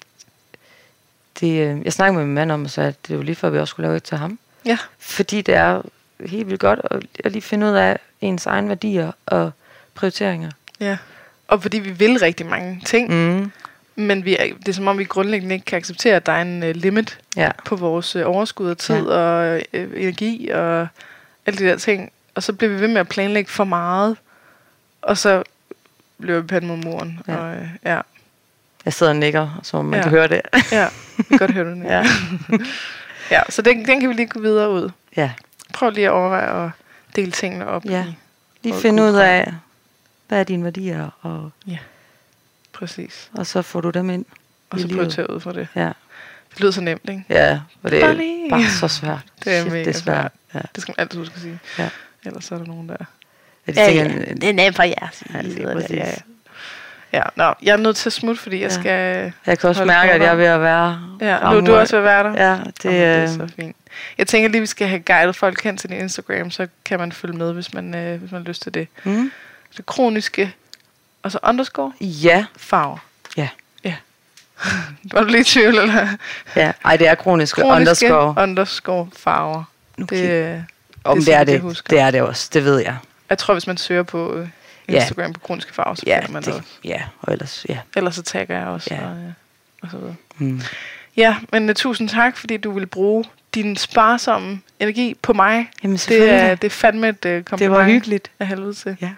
[1.40, 3.58] det, øh, jeg snakkede med min mand om, så at det var lige før, vi
[3.58, 4.38] også skulle lave et til ham.
[4.66, 4.78] Ja.
[4.98, 5.82] Fordi det er
[6.26, 9.50] helt vildt godt at, at lige finde ud af ens egen værdier og
[9.94, 10.50] prioriteringer.
[10.80, 10.96] Ja.
[11.48, 13.50] og fordi vi vil rigtig mange ting, Mm.
[13.96, 16.42] men vi er, det er som om, vi grundlæggende ikke kan acceptere, at der er
[16.42, 17.50] en uh, limit Ja.
[17.64, 19.14] på vores uh, overskud af tid ja.
[19.16, 20.86] og uh, energi og
[21.46, 22.12] alle de der ting.
[22.34, 24.16] Og så bliver vi ved med at planlægge for meget,
[25.02, 25.42] og så
[26.18, 27.20] løber vi panden mod muren.
[27.28, 27.36] Ja.
[27.36, 28.00] Og, uh, ja,
[28.84, 30.02] Jeg sidder og nikker, så man Ja.
[30.02, 30.40] kan høre det.
[30.72, 31.84] ja, vi kan godt høre det.
[31.94, 32.04] Ja.
[33.30, 34.90] ja, så den, den kan vi lige gå videre ud.
[35.16, 35.30] ja.
[35.74, 36.70] Prøv lige at overveje at
[37.16, 38.04] dele tingene op Ja.
[38.06, 38.16] i.
[38.62, 39.52] Lige finde ud af,
[40.28, 41.50] hvad er dine værdier, og,
[42.72, 43.30] Præcis.
[43.34, 44.24] og så får du dem ind
[44.70, 44.98] Og så livet.
[44.98, 45.68] prioritere ud fra det.
[45.76, 45.90] Ja.
[46.50, 47.24] Det lyder så nemt, ikke?
[47.28, 49.18] Ja, og det Bare er bare så svært.
[49.44, 50.32] Det er Shit, mega det er svært.
[50.54, 50.60] Ja.
[50.74, 51.58] Det skal man altid huske at sige.
[51.78, 51.88] Ja.
[52.24, 52.96] Ellers så er der nogen, der...
[53.66, 55.08] Ja, de tænker, det er nemt for jer.
[55.34, 55.90] Ja, lige præcis.
[55.90, 56.14] Ja, ja.
[57.12, 58.74] Ja, nå, jeg er nødt til at smutte, fordi jeg Ja.
[58.80, 59.32] skal...
[59.46, 61.00] Jeg kan også mærke, at jeg er ved at være...
[61.20, 62.50] Ja, nu er du også ved at være der.
[62.50, 63.76] Ja, det, Jamen, det er øh, så fint.
[64.18, 67.12] Jeg tænker lige, vi skal have guidet folk hen til din Instagram, så kan man
[67.12, 68.88] følge med, hvis man, øh, hvis man har lyst til det.
[69.04, 69.32] mm,
[69.76, 70.54] Det kroniske,
[71.22, 72.98] og så underscore, ja, farver.
[73.36, 73.48] Ja.
[73.84, 73.94] Ja.
[75.12, 76.08] Var du lige i tvivl, eller?
[76.56, 76.72] ja.
[76.84, 78.42] Ej, det er kroniske, Kroniske underscore.
[78.42, 79.64] underscore farver.
[79.96, 80.60] Nu Det, øh,
[81.04, 81.60] Om det det, er det.
[81.60, 81.88] husker.
[81.90, 82.96] Det er det også, det ved jeg.
[83.30, 84.46] jeg tror, hvis man søger på
[84.88, 85.00] øh, Ja.
[85.00, 86.62] Instagram på kroniske farver, så Ja, man det, det.
[86.84, 87.78] ja, og ellers, ja.
[87.96, 88.94] Ellers så tagger jeg også.
[88.94, 89.00] Ja.
[89.06, 89.32] Og, øh,
[89.82, 90.14] og så videre.
[90.38, 90.60] Mm.
[91.16, 93.24] Ja, men uh, tusind tak, fordi du vil bruge
[93.54, 95.70] din sparsomme energi på mig.
[95.82, 97.60] Jamen Det er, det er fandme et uh, kompliment.
[97.60, 98.30] det var hyggeligt.
[98.40, 98.96] Af helvede til.
[99.00, 99.10] Ja.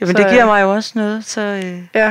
[0.00, 2.08] Jamen, Så, det giver øh, mig jo også noget, så øh, Ja,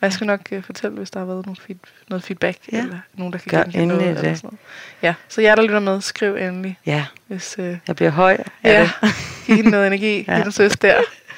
[0.00, 1.76] og jeg skal nok uh, fortælle, hvis der har været noget, feed,
[2.08, 2.78] noget feedback, Ja.
[2.78, 4.02] eller nogen, der kan Gør genkende noget.
[4.08, 4.58] Eller sådan noget.
[5.02, 7.56] Ja, så jer, der lytter med, skriv endelig, ja, hvis...
[7.58, 9.10] Uh, jeg bliver høj ja, det.
[9.46, 10.24] giv hende noget energi.
[10.28, 10.36] Ja.
[10.36, 10.42] ja.
[10.44, 10.94] Den søs der.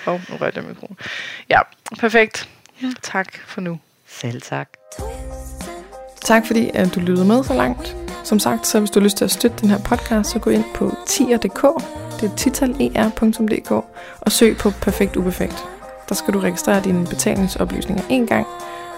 [0.06, 0.96] Åh, oh, nu rørte jeg mikrofonen.
[1.50, 1.60] Ja,
[1.98, 2.48] perfekt.
[2.82, 2.86] Ja.
[3.02, 3.78] Tak for nu.
[4.06, 4.68] Selv tak.
[6.24, 7.96] Tak fordi at du lyttede med så langt.
[8.24, 10.50] Som sagt, så hvis du har lyst til at støtte den her podcast, så gå
[10.50, 11.62] ind på tier.dk,
[12.20, 13.70] det er titaler.dk,
[14.20, 15.64] og søg på Perfekt Uperfekt.
[16.08, 18.46] Der skal du registrere dine betalingsoplysninger en gang,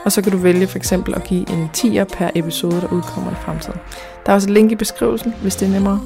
[0.05, 3.31] og så kan du vælge for eksempel at give en tier per episode, der udkommer
[3.31, 3.81] i fremtiden.
[4.27, 6.01] Der er også et link i beskrivelsen, hvis det er nemmere.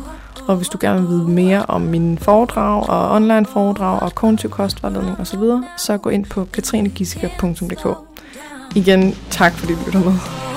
[0.49, 4.51] Og hvis du gerne vil vide mere om mine foredrag og online foredrag og kognitiv
[4.51, 5.43] kostvejledning osv.,
[5.77, 7.87] så gå ind på katrinegissiker.dk.
[8.77, 10.50] Igen, tak fordi du lytter med.